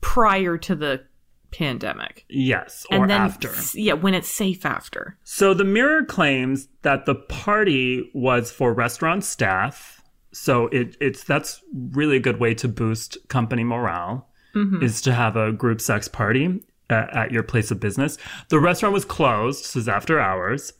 [0.00, 1.02] prior to the
[1.50, 2.24] pandemic.
[2.28, 3.52] Yes, or and then after.
[3.74, 5.18] yeah, when it's safe after.
[5.24, 10.02] So the Mirror claims that the party was for restaurant staff.
[10.32, 14.82] So it, it's that's really a good way to boost company morale Mhm.
[14.82, 18.16] is to have a group sex party at, at your place of business.
[18.48, 20.72] The restaurant was closed, so it's after hours,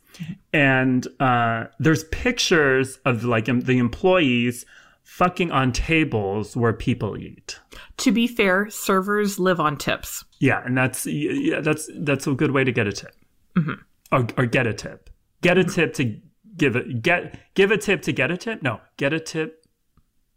[0.53, 4.64] and uh, there's pictures of like the employees
[5.03, 7.59] fucking on tables where people eat.
[7.98, 10.25] To be fair, servers live on tips.
[10.38, 13.14] Yeah, and that's yeah, that's that's a good way to get a tip,
[13.57, 13.79] Mhm.
[14.11, 15.11] or, or get a tip.
[15.40, 16.16] Get a tip to
[16.57, 17.03] give it.
[17.03, 18.62] Get give a tip to get a tip.
[18.62, 19.59] No, get a tip.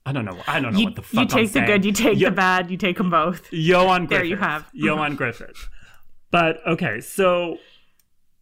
[0.08, 0.38] I don't know.
[0.48, 1.66] I don't know You, what the fuck you I'm take the saying.
[1.66, 3.52] good, you take Yo- the bad, you take them both.
[3.52, 4.10] Johan Griffith.
[4.20, 4.70] There you have.
[4.74, 5.68] Johan Griffith.
[6.30, 7.58] But okay, so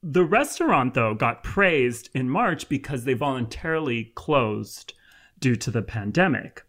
[0.04, 4.94] the restaurant though got praised in March because they voluntarily closed
[5.40, 6.66] due to the pandemic.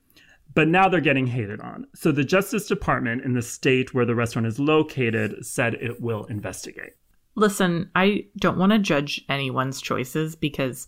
[0.55, 1.89] But now they're getting hated on.
[1.97, 6.25] So the Justice Department in the state where the restaurant is located said it will
[6.27, 6.93] investigate.
[7.35, 10.87] Listen, I don't want to judge anyone's choices because,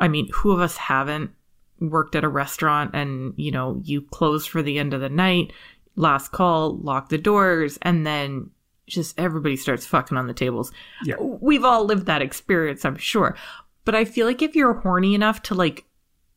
[0.00, 1.30] I mean, who of us haven't
[1.78, 5.52] worked at a restaurant and, you know, you close for the end of the night,
[5.94, 8.50] last call, lock the doors, and then
[8.88, 10.72] just everybody starts fucking on the tables.
[11.04, 11.16] Yeah.
[11.20, 13.36] We've all lived that experience, I'm sure.
[13.84, 15.84] But I feel like if you're horny enough to like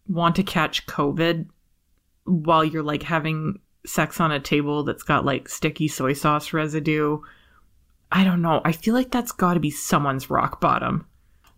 [0.07, 1.47] want to catch COVID
[2.25, 7.19] while you're like having sex on a table that's got like sticky soy sauce residue.
[8.11, 8.61] I don't know.
[8.65, 11.05] I feel like that's got to be someone's rock bottom.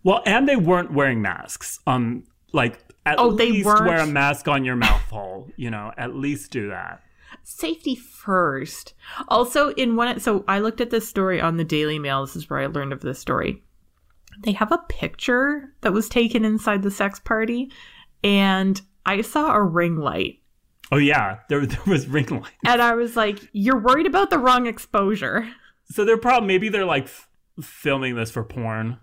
[0.04, 1.80] Well, and they weren't wearing masks.
[1.86, 5.50] Um, like at Oh, least wear a mask on your mouth hole.
[5.56, 7.02] You know, at least do that.
[7.42, 8.94] Safety first.
[9.28, 12.24] Also, in one, so I looked at this story on the Daily Mail.
[12.24, 13.62] This is where I learned of this story.
[14.40, 17.70] They have a picture that was taken inside the sex party,
[18.22, 20.40] and I saw a ring light.
[20.92, 22.52] Oh yeah, there there was ring light.
[22.64, 25.48] And I was like, you're worried about the wrong exposure.
[25.86, 27.28] So they're probably maybe they're like f-
[27.60, 28.98] filming this for porn,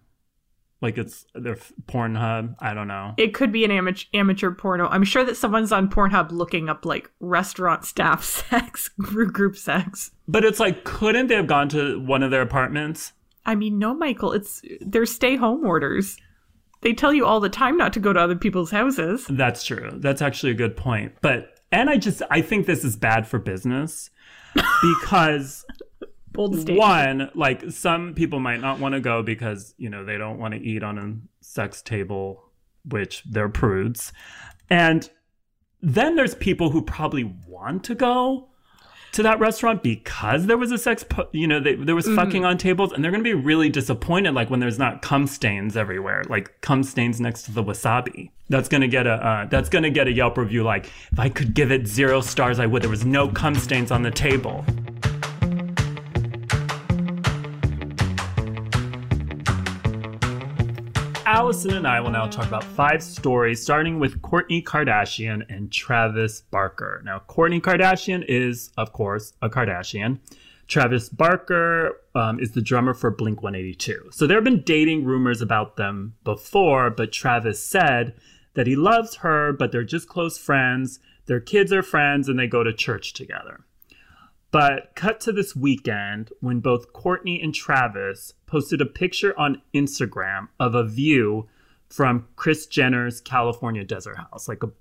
[0.81, 2.55] like it's their Pornhub.
[2.59, 3.13] I don't know.
[3.17, 4.87] It could be an amateur, amateur porno.
[4.87, 10.11] I'm sure that someone's on Pornhub looking up like restaurant staff sex, group group sex.
[10.27, 13.13] But it's like, couldn't they have gone to one of their apartments?
[13.45, 16.17] I mean, no, Michael, it's they're stay home orders.
[16.81, 19.25] They tell you all the time not to go to other people's houses.
[19.29, 19.91] That's true.
[19.97, 21.13] That's actually a good point.
[21.21, 24.09] But and I just I think this is bad for business
[24.81, 25.63] because
[26.33, 26.79] Bold statement.
[26.79, 30.53] one, like some people might not want to go because, you know, they don't want
[30.53, 32.43] to eat on a sex table,
[32.85, 34.13] which they're prudes.
[34.69, 35.09] And
[35.81, 38.47] then there's people who probably want to go
[39.11, 42.45] to that restaurant because there was a sex, pu- you know, they, there was fucking
[42.45, 45.75] on tables, and they're going to be really disappointed, like when there's not cum stains
[45.75, 48.31] everywhere, like cum stains next to the wasabi.
[48.47, 50.63] That's going to get a uh, that's going to get a Yelp review.
[50.63, 52.83] Like if I could give it zero stars, I would.
[52.83, 54.65] There was no cum stains on the table.
[61.41, 66.41] Allison and I will now talk about five stories, starting with Kourtney Kardashian and Travis
[66.41, 67.01] Barker.
[67.03, 70.19] Now, Kourtney Kardashian is, of course, a Kardashian.
[70.67, 74.11] Travis Barker um, is the drummer for Blink 182.
[74.11, 78.13] So there have been dating rumors about them before, but Travis said
[78.53, 80.99] that he loves her, but they're just close friends.
[81.25, 83.65] Their kids are friends and they go to church together.
[84.51, 90.49] But cut to this weekend when both Kourtney and Travis posted a picture on Instagram
[90.59, 91.47] of a view
[91.89, 94.71] from Kris Jenner's California desert house, like a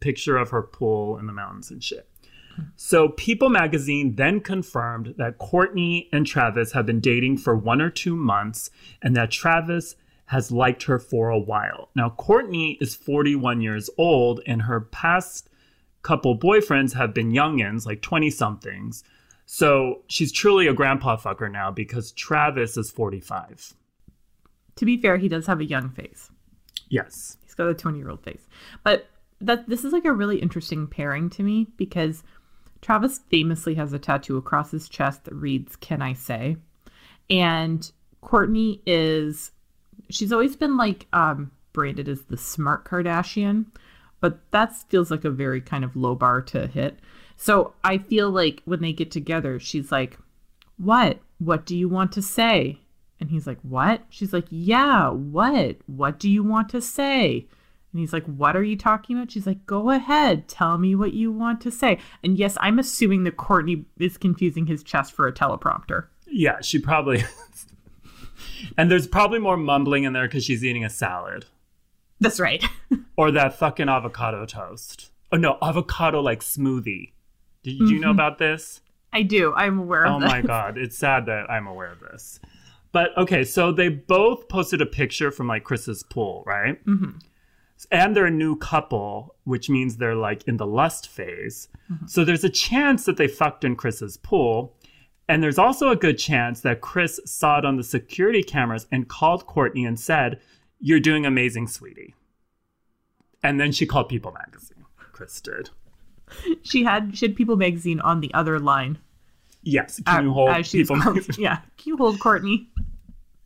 [0.00, 2.08] picture of her pool in the mountains and shit.
[2.76, 7.90] So People magazine then confirmed that Kourtney and Travis have been dating for one or
[7.90, 8.70] two months
[9.02, 11.90] and that Travis has liked her for a while.
[11.94, 15.50] Now, Kourtney is 41 years old and her past
[16.04, 19.02] couple boyfriends have been youngins, like 20 somethings.
[19.46, 23.74] So she's truly a grandpa fucker now because Travis is 45.
[24.76, 26.30] To be fair, he does have a young face.
[26.88, 27.38] Yes.
[27.42, 28.46] He's got a 20 year old face.
[28.84, 29.08] But
[29.40, 32.22] that this is like a really interesting pairing to me because
[32.80, 36.56] Travis famously has a tattoo across his chest that reads, Can I say?
[37.30, 37.90] And
[38.22, 39.52] Kourtney is,
[40.10, 43.66] she's always been like um, branded as the smart Kardashian,
[44.24, 46.98] but that feels like a very kind of low bar to hit.
[47.36, 50.16] So I feel like when they get together, she's like,
[50.78, 51.18] What?
[51.36, 52.78] What do you want to say?
[53.20, 54.00] And he's like, What?
[54.08, 55.76] She's like, Yeah, what?
[55.84, 57.46] What do you want to say?
[57.92, 59.30] And he's like, What are you talking about?
[59.30, 61.98] She's like, Go ahead, tell me what you want to say.
[62.22, 66.06] And yes, I'm assuming that Kourtney is confusing his chest for a teleprompter.
[66.26, 67.24] Yeah, she probably.
[68.78, 71.44] and there's probably more mumbling in there because she's eating a salad
[72.20, 72.64] That's right.
[73.16, 75.10] or that fucking avocado toast.
[75.32, 77.12] Oh no, avocado like smoothie.
[77.62, 78.80] Did you know about this?
[79.12, 79.54] I do.
[79.54, 82.40] I'm aware of Oh my god, it's sad that I'm aware of this.
[82.92, 86.84] But okay, so they both posted a picture from like Kris's pool, right?
[86.86, 87.18] Mm-hmm.
[87.90, 91.68] And they're a new couple, which means they're like in the lust phase.
[92.06, 94.76] So there's a chance that they fucked in Kris's pool.
[95.28, 99.08] And there's also a good chance that Kris saw it on the security cameras and
[99.08, 100.40] called Kourtney and said,
[100.86, 102.14] You're doing amazing, sweetie.
[103.42, 104.84] And then she called People Magazine.
[105.12, 105.70] Kris did.
[106.62, 108.98] She had she had People magazine on the other line.
[109.62, 109.98] Yes.
[110.06, 111.42] Can you Uh, hold as People called- Magazine?
[111.42, 111.56] Yeah.
[111.78, 112.66] Can you hold Kourtney?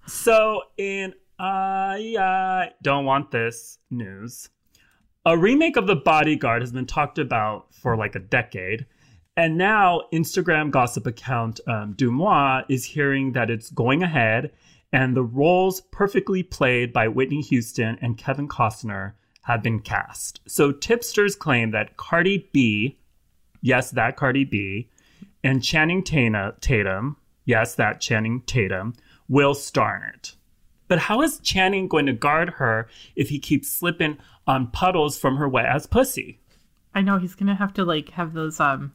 [0.07, 4.49] So, in I uh, don't want this news,
[5.25, 8.87] a remake of The Bodyguard has been talked about for like a decade.
[9.37, 14.51] And now, Instagram gossip account um, Deuxmoi is hearing that it's going ahead,
[14.93, 20.41] and the roles perfectly played by Whitney Houston and Kevin Costner have been cast.
[20.47, 22.99] So, tipsters claim that Cardi B,
[23.63, 24.91] yes, that Cardi B,
[25.43, 28.95] and Channing Tatum, yes, that Channing Tatum,
[29.29, 30.35] will star in it.
[30.89, 35.37] But how is Channing going to guard her if he keeps slipping on puddles from
[35.37, 36.41] her wet ass pussy?
[36.95, 38.93] I know he's gonna have to like have those um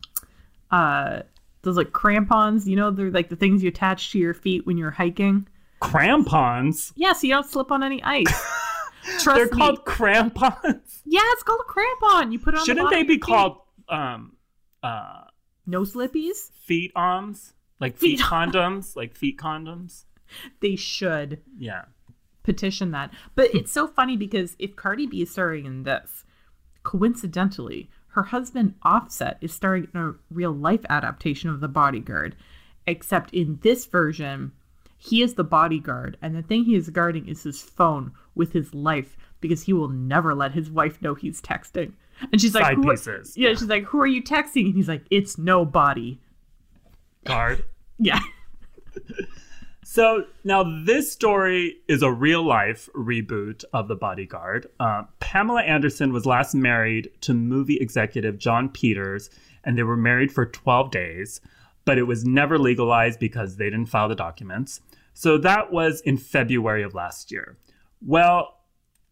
[0.71, 1.21] uh
[1.62, 4.77] those like crampons, you know, they're like the things you attach to your feet when
[4.77, 5.47] you're hiking.
[5.84, 6.93] Crampons?
[6.96, 8.26] Yeah, so you don't slip on any ice.
[9.19, 9.52] Trust They're me.
[9.52, 11.02] called crampons.
[11.06, 12.32] Yeah, it's called a crampon.
[12.32, 12.65] You put it on.
[12.65, 13.58] Shouldn't bottom they be called
[13.89, 14.38] um
[14.82, 15.26] uh,
[15.67, 16.50] No slippies?
[16.52, 20.06] feet arms, like feet Feet- condoms, like feet condoms.
[20.62, 21.84] They should Yeah.
[22.43, 23.12] petition that.
[23.36, 26.24] But it's so funny because if Cardi B is starring in this,
[26.84, 32.36] coincidentally, her husband Offset is starring in a real life adaptation of The Bodyguard,
[32.88, 34.54] except in this version,
[35.04, 38.74] he is the bodyguard, and the thing he is guarding is his phone with his
[38.74, 41.92] life because he will never let his wife know he's texting.
[42.32, 43.36] And she's like, Side "Who are-" pieces.
[43.36, 46.20] yeah, she's like, "Who are you texting?" And he's like, "It's nobody."
[47.26, 47.63] Guard.
[48.00, 48.20] Yeah.
[49.84, 54.66] So now this story is a real life reboot of The Bodyguard.
[54.80, 59.30] Uh, Pamela Anderson was last married to movie executive Jon Peters,
[59.63, 61.42] and they were married for 12 days,
[61.86, 64.82] but it was never legalized because they didn't file the documents.
[65.13, 67.58] So that was in February of last year.
[68.06, 68.60] Well,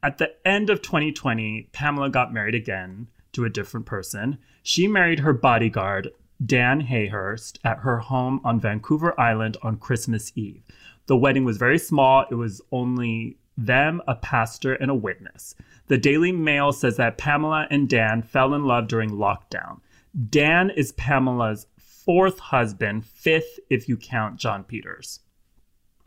[0.04, 4.38] at the end of 2020, Pamela got married again to a different person.
[4.64, 6.10] She married her bodyguard,
[6.44, 10.64] Dan Hayhurst, at her home on Vancouver Island on Christmas Eve.
[11.06, 15.56] The wedding was very small, it was only them, a pastor, and a witness.
[15.88, 19.82] The Daily Mail says that Pamela and Dan fell in love during lockdown.
[20.30, 21.68] Dan is Pamela's
[22.06, 25.20] fourth husband, fifth if you count Jon Peters.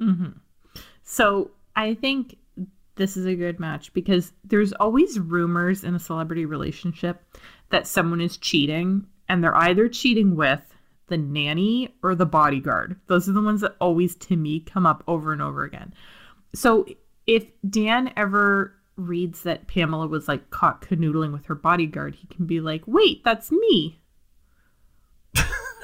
[0.00, 0.38] Mm-hmm.
[1.02, 2.36] So I think
[2.96, 7.22] this is a good match because there's always rumors in a celebrity relationship
[7.70, 10.60] that someone is cheating, and they're either cheating with
[11.08, 12.98] the nanny or the bodyguard.
[13.08, 15.92] Those are the ones that always, to me, come up over and over again.
[16.54, 16.86] So
[17.26, 22.46] if Dan ever reads that Pamela was like caught canoodling with her bodyguard, he can
[22.46, 24.00] be like, wait, that's me.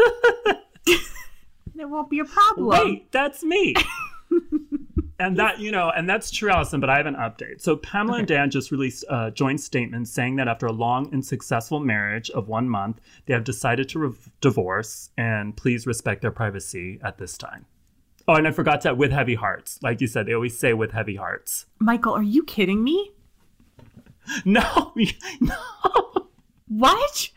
[0.86, 2.68] it won't be a problem.
[2.68, 3.74] Wait, that's me.
[5.18, 7.60] and that, you know, and that's true, Allison, but I have an update.
[7.60, 11.24] So Pamela and Dan just released a joint statement saying that after a long and
[11.24, 16.30] successful marriage of one month, they have decided to re- divorce and please respect their
[16.30, 17.66] privacy at this time.
[18.28, 19.78] Oh, and I forgot to with heavy hearts.
[19.82, 21.66] Like you said, they always say with heavy hearts.
[21.78, 23.12] Michael, are you kidding me?
[24.44, 24.92] No,
[25.40, 25.56] no,
[26.68, 27.30] What?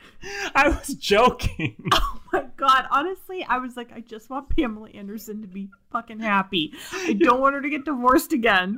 [0.54, 1.76] I was joking.
[1.92, 6.20] Oh my god, honestly, I was like, I just want Pamela Anderson to be fucking
[6.20, 6.74] happy.
[6.92, 8.78] I don't want her to get divorced again.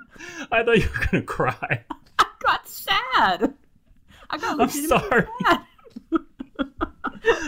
[0.52, 1.84] I thought you were gonna cry.
[2.20, 3.54] I got sad.
[4.30, 5.28] I got I'm sorry.
[5.46, 5.62] sad.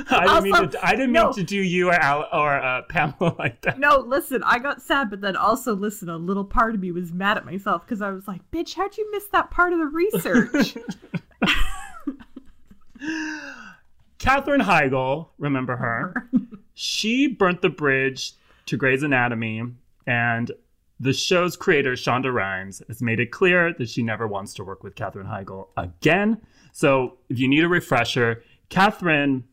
[0.10, 0.86] I didn't mean to.
[0.86, 1.26] I didn't no.
[1.26, 3.80] mean to do you or Al, or uh, Pamela like that.
[3.80, 7.14] No, listen, I got sad, but then also, listen, a little part of me was
[7.14, 9.86] mad at myself because I was like, bitch, how'd you miss that part of the
[9.86, 10.78] research?
[14.28, 16.30] Katherine Heigl, remember her?
[16.74, 18.34] she burnt the bridge
[18.66, 19.64] to Grey's Anatomy,
[20.06, 20.52] and
[21.00, 24.84] the show's creator, Shonda Rhimes, has made it clear that she never wants to work
[24.84, 26.42] with Katherine Heigl again.
[26.74, 29.46] So if you need a refresher, Katherine,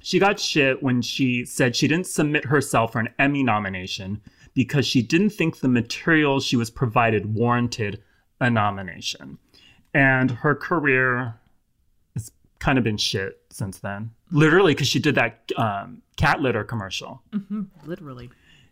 [0.00, 4.20] she got shit when she said she didn't submit herself for an Emmy nomination
[4.54, 8.00] because she didn't think the material she was provided warranted
[8.40, 9.38] a nomination.
[9.92, 11.40] And her career
[12.62, 14.12] kind of been shit since then.
[14.30, 17.20] Literally, because she did that um, cat litter commercial.
[17.84, 18.30] Literally.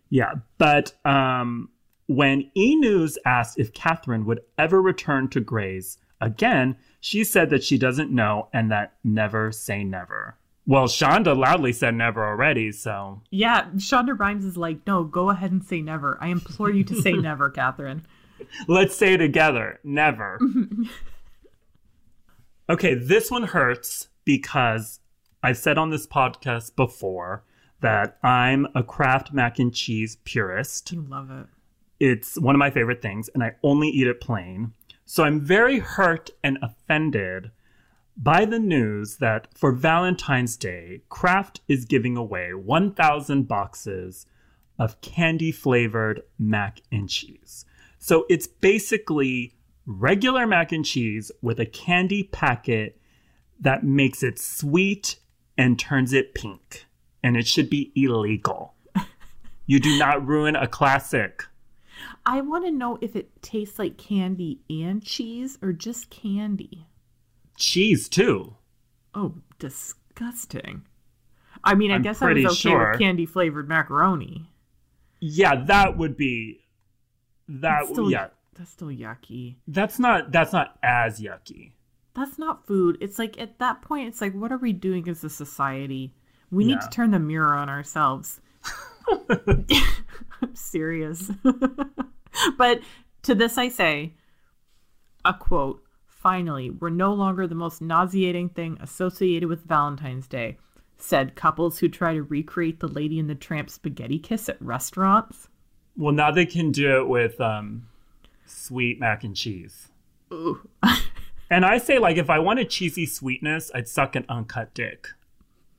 [0.09, 1.69] Yeah, but um,
[2.07, 7.63] when E News asked if Katherine would ever return to Grey's again, she said that
[7.63, 10.37] she doesn't know and that never say never.
[10.65, 15.51] Well, Shonda loudly said never already, so Yeah, Shonda Rhimes is like, no, go ahead
[15.51, 16.17] and say never.
[16.21, 18.05] I implore you to say never, Katherine.
[18.67, 20.39] let's say together never.
[22.71, 25.01] okay, this one hurts because
[25.43, 27.43] I've said on this podcast before
[27.81, 30.93] that I'm a Kraft mac and cheese purist.
[30.93, 31.47] Love it.
[31.99, 34.73] It's one of my favorite things, and I only eat it plain.
[35.05, 37.51] So I'm very hurt and offended
[38.15, 44.25] by the news that for Valentine's Day, Kraft is giving away 1,000 boxes
[44.79, 47.65] of candy flavored mac and cheese.
[47.99, 49.55] So it's basically
[49.99, 52.99] regular mac and cheese with a candy packet
[53.59, 55.17] that makes it sweet
[55.57, 56.85] and turns it pink.
[57.23, 58.73] And it should be illegal.
[59.65, 61.43] you do not ruin a classic.
[62.25, 66.87] I want to know if it tastes like candy and cheese or just candy.
[67.57, 68.55] Cheese, too.
[69.13, 70.85] Oh, disgusting.
[71.63, 72.91] I mean, I I'm guess I was okay sure.
[72.91, 74.49] with candy flavored macaroni.
[75.19, 76.61] Yeah, that would be
[77.47, 78.27] that still, yeah.
[78.61, 79.55] That's still yucky.
[79.67, 81.71] That's not that's not as yucky.
[82.13, 82.95] That's not food.
[83.01, 86.13] It's like at that point, it's like, what are we doing as a society?
[86.51, 88.39] We need to turn the mirror on ourselves.
[89.09, 89.65] I'm
[90.53, 91.31] serious.
[92.57, 92.81] but
[93.23, 94.13] to this I say,
[95.25, 100.59] a quote, finally, we're no longer the most nauseating thing associated with Valentine's Day.
[100.97, 105.47] said couples who try to recreate the Lady and the Tramp spaghetti kiss at restaurants.
[105.97, 107.87] Well, now they can do it with um,
[108.45, 109.87] sweet mac and cheese.
[110.33, 110.67] Ooh.
[111.51, 115.09] And I say, like, if I wanted cheesy sweetness, I'd suck an uncut dick.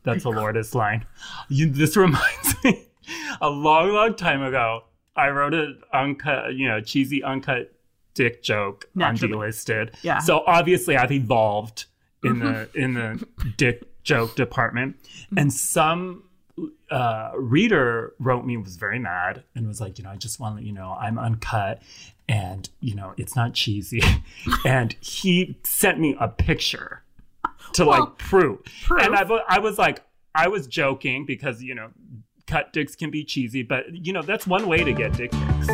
[0.03, 1.07] That's a Lourdes line.
[1.49, 2.87] You, this reminds me,
[3.41, 4.85] a long, long time ago,
[5.17, 7.73] I wrote an uncut, you know, cheesy uncut
[8.13, 9.33] dick joke Naturally.
[9.33, 9.95] on Delisted.
[10.03, 10.19] Yeah.
[10.19, 11.87] So obviously, I've evolved
[12.23, 14.97] in the in the dick joke department,
[15.39, 16.25] and some
[16.91, 20.53] uh, reader wrote me was very mad and was like, you know, I just want
[20.53, 21.81] to let you know I'm uncut
[22.29, 24.01] and you know it's not cheesy,
[24.65, 27.03] and he sent me a picture
[27.75, 28.61] to Well, like prove.
[28.85, 29.03] proof.
[29.03, 30.03] and I, I was like,
[30.35, 31.91] I was joking because you know
[32.47, 35.69] cut dicks can be cheesy, but you know that's one way to get dick pics.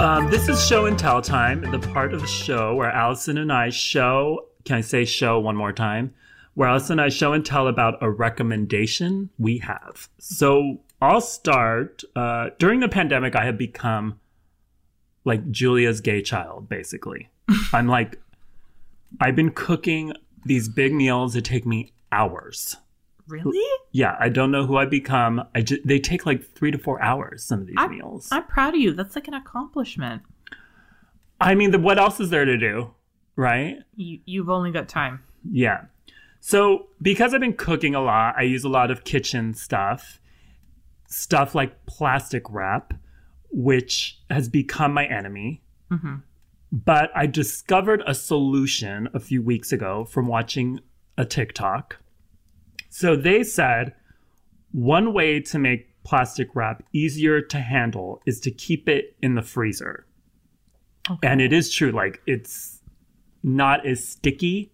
[0.00, 3.52] Um, this is show and tell time, the part of the show where Allison and
[3.52, 4.46] I show.
[4.64, 6.14] Can I say show one more time?
[6.54, 10.08] Where Allison and I show and tell about a recommendation we have.
[10.18, 12.02] So I'll start.
[12.14, 14.18] Uh, during the pandemic, I have become
[15.24, 17.28] like Julia's gay child, basically.
[17.72, 18.20] I'm like,
[19.20, 20.12] I've been cooking
[20.44, 22.76] these big meals that take me hours.
[23.28, 23.62] Really?
[23.92, 25.44] Yeah, I don't know who I become.
[25.54, 27.44] I ju- they take like three to four hours.
[27.44, 28.28] Some of these I- meals.
[28.32, 28.92] I'm proud of you.
[28.92, 30.22] That's like an accomplishment.
[31.40, 32.92] I mean, the, what else is there to do,
[33.40, 33.78] right?
[33.96, 35.22] You, you've only got time.
[35.50, 35.84] Yeah.
[36.40, 40.20] So because I've been cooking a lot, I use a lot of kitchen stuff,
[41.08, 42.92] stuff like plastic wrap,
[43.50, 45.62] which has become my enemy.
[45.90, 46.16] hmm
[46.70, 50.80] But I discovered a solution a few weeks ago from watching
[51.16, 51.96] a TikTok.
[52.90, 53.94] So they said
[54.72, 59.42] one way to make plastic wrap easier to handle is to keep it in the
[59.42, 60.06] freezer.
[61.10, 61.26] Okay.
[61.26, 62.79] And it is true, like it's
[63.42, 64.72] not as sticky.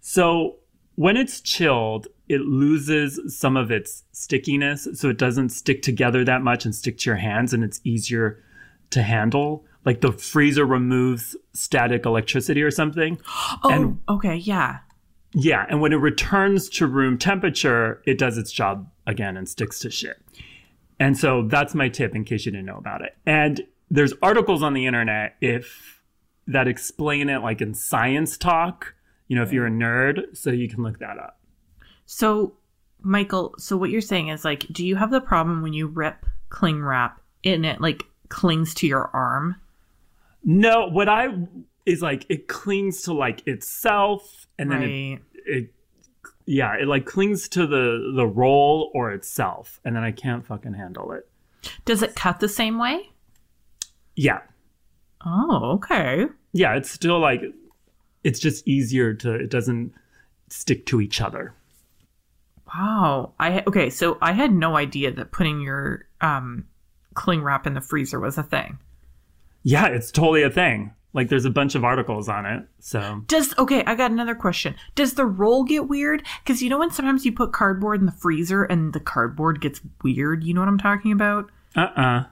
[0.00, 0.56] So
[0.96, 4.88] when it's chilled, it loses some of its stickiness.
[4.94, 8.42] So it doesn't stick together that much and stick to your hands, and it's easier
[8.90, 9.64] to handle.
[9.84, 13.18] Like the freezer removes static electricity or something.
[13.62, 14.78] Oh, And- okay, yeah.
[15.36, 19.80] Yeah, and when it returns to room temperature, it does its job again and sticks
[19.80, 20.22] to shit.
[21.00, 23.16] And so that's my tip in case you didn't know about it.
[23.26, 25.93] And there's articles on the internet if
[26.46, 28.94] that explain it like in science talk,
[29.28, 31.38] you know, if you're a nerd, so you can look that up.
[32.06, 32.54] So,
[33.00, 36.26] Michael, so what you're saying is like, do you have the problem when you rip
[36.50, 39.56] cling wrap and it like clings to your arm?
[40.44, 41.28] No, what I
[41.86, 45.74] is like it clings to like itself and then it, it
[46.46, 50.74] yeah, it like clings to the the roll or itself and then I can't fucking
[50.74, 51.28] handle it.
[51.84, 53.10] Does it cut the same way?
[54.14, 54.40] Yeah.
[55.24, 56.26] Oh, okay.
[56.52, 57.42] yeah, it's still like
[58.22, 59.92] it's just easier to it doesn't
[60.48, 61.54] stick to each other.
[62.74, 63.32] Wow.
[63.38, 66.66] I okay, so I had no idea that putting your um
[67.14, 68.78] cling wrap in the freezer was a thing.
[69.62, 70.92] Yeah, it's totally a thing.
[71.12, 72.66] Like there's a bunch of articles on it.
[72.80, 74.74] So Does okay, I got another question.
[74.96, 76.24] Does the roll get weird?
[76.42, 79.80] Because you know when sometimes you put cardboard in the freezer and the cardboard gets
[80.02, 80.42] weird.
[80.42, 81.50] You know what I'm talking about?
[81.76, 82.24] uh-uh.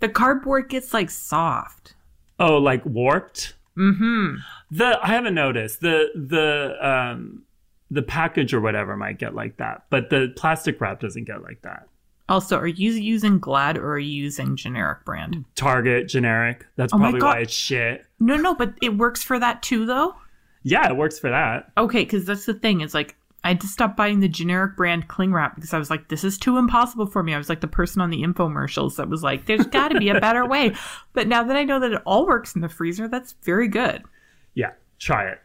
[0.00, 1.94] The cardboard gets like soft.
[2.38, 3.54] Oh, like warped?
[3.76, 4.36] Mm-hmm.
[4.70, 5.80] The I haven't noticed.
[5.80, 7.42] The the um
[7.90, 11.62] the package or whatever might get like that, but the plastic wrap doesn't get like
[11.62, 11.88] that.
[12.28, 15.44] Also, are you using Glad or are you using generic brand?
[15.54, 16.66] Target generic.
[16.74, 18.04] That's Oh probably why it's shit.
[18.18, 20.16] No, no, but it works for that too, though.
[20.64, 21.70] Yeah, it works for that.
[21.78, 22.80] Okay, because that's the thing.
[22.80, 23.14] It's like
[23.46, 26.24] I had to stop buying the generic brand cling wrap because I was like, this
[26.24, 27.32] is too impossible for me.
[27.32, 30.08] I was like the person on the infomercials that was like, there's got to be
[30.08, 30.74] a better way.
[31.12, 34.02] But now that I know that it all works in the freezer, that's very good.
[34.54, 35.38] Yeah, try it.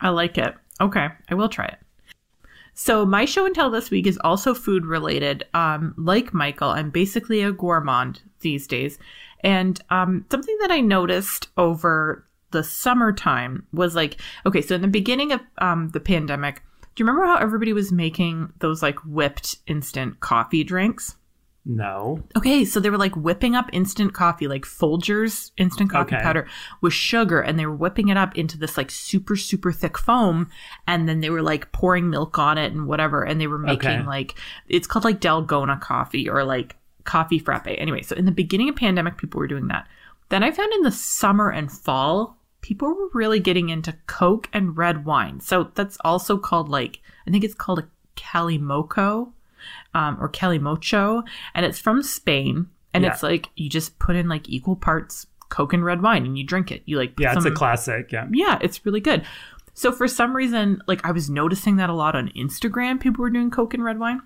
[0.00, 0.56] I like it.
[0.80, 1.78] Okay, I will try it.
[2.74, 5.44] So my show and tell this week is also food related.
[5.54, 8.98] Um, like Michael, I'm basically a gourmand these days,
[9.44, 14.88] and um, something that I noticed over the summertime was like, okay, so in the
[14.88, 16.60] beginning of um, the pandemic,
[16.94, 21.16] do you remember how everybody was making those like whipped instant coffee drinks?
[21.66, 22.22] No.
[22.36, 26.22] Okay, so they were like whipping up instant coffee, like Folgers instant coffee Okay.
[26.22, 26.46] powder
[26.82, 30.50] with sugar, and they were whipping it up into this like super, super thick foam.
[30.86, 33.22] And then they were like pouring milk on it and whatever.
[33.24, 34.06] And they were making Okay.
[34.06, 34.34] like,
[34.68, 37.66] it's called like Dalgona coffee or like coffee frappe.
[37.66, 39.88] Anyway, so in the beginning of pandemic, people were doing that.
[40.28, 44.74] Then I found in the summer and fall, people were really getting into Coke and
[44.74, 45.38] red wine.
[45.38, 49.32] So that's also called like, I think it's called a Calimoco
[49.92, 51.22] um, or Calimocho,
[51.54, 52.68] and it's from Spain.
[52.94, 53.12] And Yeah.
[53.12, 56.44] it's like you just put in like equal parts Coke and red wine and you
[56.44, 56.82] drink it.
[56.86, 58.10] You like Yeah, it's a classic.
[58.10, 58.26] Yeah.
[58.32, 59.26] yeah, it's really good.
[59.74, 63.30] So for some reason, like I was noticing that a lot on Instagram, people were
[63.30, 64.22] doing Coke and red wine.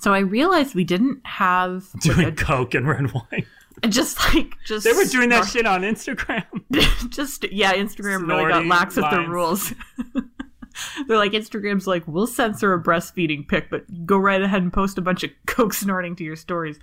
[0.00, 3.46] So I realized we didn't have like, Doing Coke and red wine.
[3.88, 6.44] Just like just They were doing that shit on Instagram.
[7.10, 9.72] just yeah, Instagram really got lax with their rules.
[11.06, 14.98] They're like Instagram's like we'll censor a breastfeeding pic, but go right ahead and post
[14.98, 16.78] a bunch of coke snorting to your stories.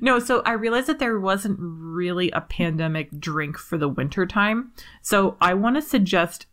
[0.00, 4.72] No, so I realized that there wasn't really a pandemic drink for the winter time.
[5.02, 6.46] So I want to suggest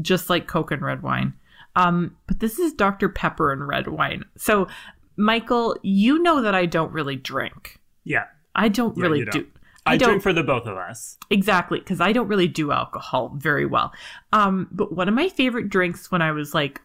[0.00, 1.34] just like Coke and red wine.
[1.76, 3.08] Um, but this is Dr.
[3.08, 4.24] Pepper and red wine.
[4.36, 4.68] So
[5.16, 7.78] Michael, you know that I don't really drink.
[8.04, 8.24] Yeah.
[8.54, 9.30] I don't Yeah, really you do.
[9.30, 9.48] don't.
[9.86, 11.16] I, don't drink for the both of us.
[11.30, 13.92] Exactly, because I don't really do alcohol very well.
[14.32, 16.80] Um, but one of my favorite drinks when I was like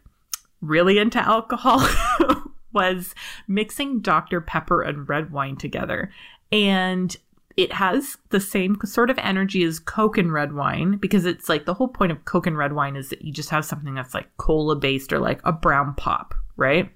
[0.61, 1.86] really into alcohol
[2.74, 3.13] was
[3.47, 4.41] mixing Dr.
[4.41, 6.09] Pepper and red wine together.
[6.51, 7.16] And
[7.57, 11.66] it has the same sort of energy as Coke and red wine because it's like
[11.66, 14.13] the whole point of Coke and red wine is that you just have something that's
[14.13, 16.89] like cola based or like a brown pop, right?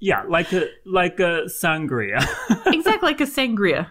[0.00, 2.18] Yeah, like a like a sangria.
[2.66, 3.88] exactly like a sangria.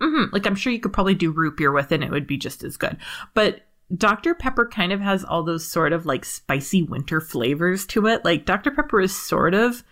[0.00, 2.26] Hmm Like I'm sure you could probably do root beer with it and it would
[2.26, 2.96] be just as good.
[3.34, 3.62] But
[3.96, 4.34] Dr.
[4.34, 8.24] Pepper kind of has all those sort of like spicy winter flavors to it.
[8.24, 8.70] Like Dr.
[8.70, 9.82] Pepper is sort of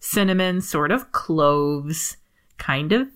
[0.00, 2.16] cinnamon, sort of cloves,
[2.56, 3.08] kind of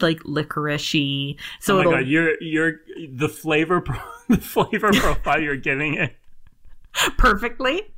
[0.00, 1.36] like licoricey.
[1.60, 2.80] So oh my god, you're you're
[3.10, 6.14] the flavor pro- the flavor profile you're giving it.
[7.18, 7.82] perfectly.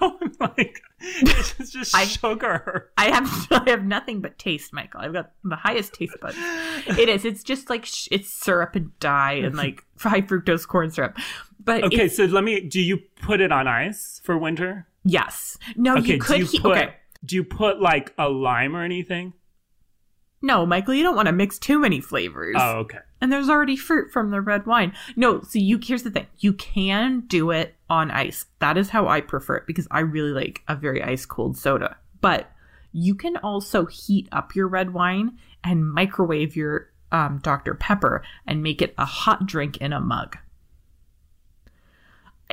[0.00, 2.90] No, I'm like it's just I- sugar.
[2.98, 5.00] I have I have nothing but taste, Michael.
[5.00, 6.36] I've got the highest taste buds.
[6.98, 7.24] It is.
[7.24, 11.16] It's just like sh- it's syrup and dye and like high fructose corn syrup.
[11.62, 12.60] But Okay, so let me.
[12.60, 14.86] Do you put it on ice for winter?
[15.04, 16.38] yes, no, Okay, you could.
[16.40, 16.94] you he- okay,
[17.24, 19.32] do you put like a lime or anything?
[20.42, 22.56] No, Michael, you don't want to mix too many flavors.
[22.58, 22.98] Oh, okay.
[23.20, 24.92] and there's already fruit from the red wine.
[25.16, 26.26] No, so you here's the thing.
[26.38, 28.46] You can do it on ice.
[28.60, 31.96] That is how I prefer it because I really like a very ice cold soda.
[32.20, 32.50] But
[32.92, 37.74] you can also heat up your red wine and microwave your um, Dr.
[37.74, 40.36] Pepper and make it a hot drink in a mug.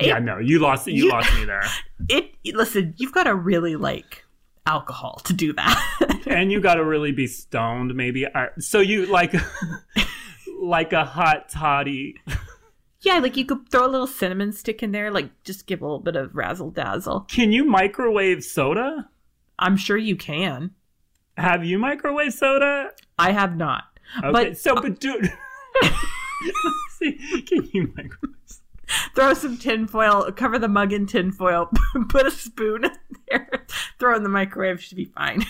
[0.00, 1.64] Yeah, no, you lost you, You- lost me there.
[2.08, 4.24] It listen, you've got to really like
[4.68, 6.22] alcohol to do that.
[6.26, 8.26] and you got to really be stoned, maybe.
[8.60, 9.34] So you like
[10.60, 12.14] like a hot toddy.
[13.00, 15.84] yeah, like you could throw a little cinnamon stick in there, like just give a
[15.84, 17.20] little bit of razzle dazzle.
[17.22, 19.08] Can you microwave soda?
[19.58, 20.72] I'm sure you can.
[21.36, 22.90] Have you microwave soda?
[23.18, 23.84] I have not.
[24.18, 25.32] Okay, But- so uh, but dude,
[26.98, 27.12] see,
[27.46, 28.34] can you microwave?
[29.14, 31.70] throw some tinfoil, cover the mug in tinfoil,
[32.08, 32.92] put a spoon in
[33.28, 33.66] there,
[33.98, 35.44] throw in the microwave, should be fine.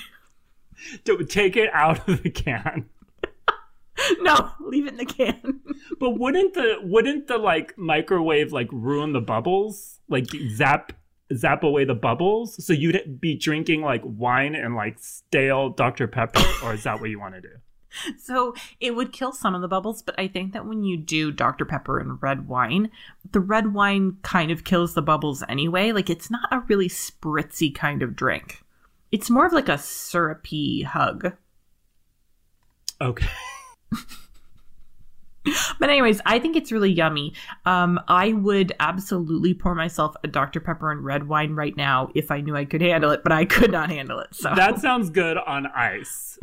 [1.05, 2.89] Don't take it out of the can.
[4.21, 5.61] no, leave it in the can.
[5.99, 9.99] But wouldn't the wouldn't the like microwave like ruin the bubbles?
[10.09, 10.93] Like zap
[11.35, 12.65] zap away the bubbles?
[12.65, 17.11] So you'd be drinking like wine and like stale Dr Pepper, or is that what
[17.11, 17.49] you want to do?
[18.19, 21.33] So it would kill some of the bubbles, but I think that when you do
[21.33, 21.65] Dr.
[21.65, 22.91] Pepper and red wine,
[23.33, 25.93] the red wine kind of kills the bubbles anyway.
[25.93, 28.63] Like it's not a really spritzy kind of drink.
[29.11, 31.33] It's more of like a syrupy hug.
[33.01, 33.29] Okay.
[35.79, 37.33] But anyways, I think it's really yummy.
[37.65, 40.61] Um, I would absolutely pour myself a Dr.
[40.61, 43.45] Pepper and red wine right now if I knew I could handle it, but I
[43.45, 44.29] could not handle it.
[44.33, 46.39] So That sounds good on ice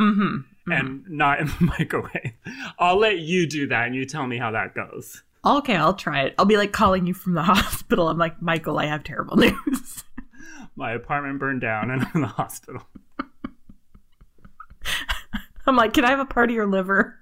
[0.66, 2.34] hmm and not in the microwave.
[2.80, 5.22] I'll let you do that and you tell me how that goes.
[5.46, 6.34] Okay, I'll try it.
[6.40, 8.10] I'll be like calling you from the hospital.
[8.10, 10.04] I'm like, Michael, I have terrible news.
[10.76, 12.82] My apartment burned down and I'm in the hospital.
[15.68, 17.18] I'm like, can I have a part of your liver?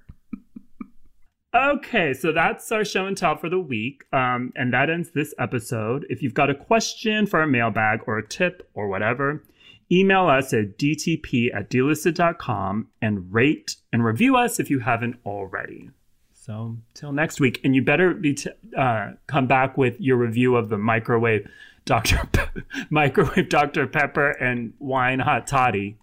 [1.54, 4.02] Okay, so that's our show and tell for the week.
[4.12, 6.04] Um, and that ends this episode.
[6.10, 9.44] If you've got a question for our mailbag or a tip or whatever,
[9.90, 15.90] email us at dtp at delisted.com and rate and review us if you haven't already.
[16.32, 20.56] So till next week, and you better be t- uh, come back with your review
[20.56, 21.48] of the microwave
[21.86, 22.18] Dr.
[22.32, 23.86] Pe- microwave Dr.
[23.86, 25.96] Pepper and wine hot toddy.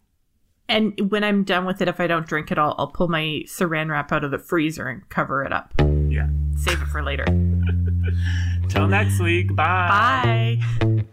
[0.67, 3.43] And when I'm done with it, if I don't drink it all, I'll pull my
[3.45, 5.73] saran wrap out of the freezer and cover it up.
[6.07, 6.29] Yeah.
[6.55, 7.25] Save it for later.
[8.69, 9.53] Till next week.
[9.53, 10.59] Bye.
[10.79, 11.03] Bye.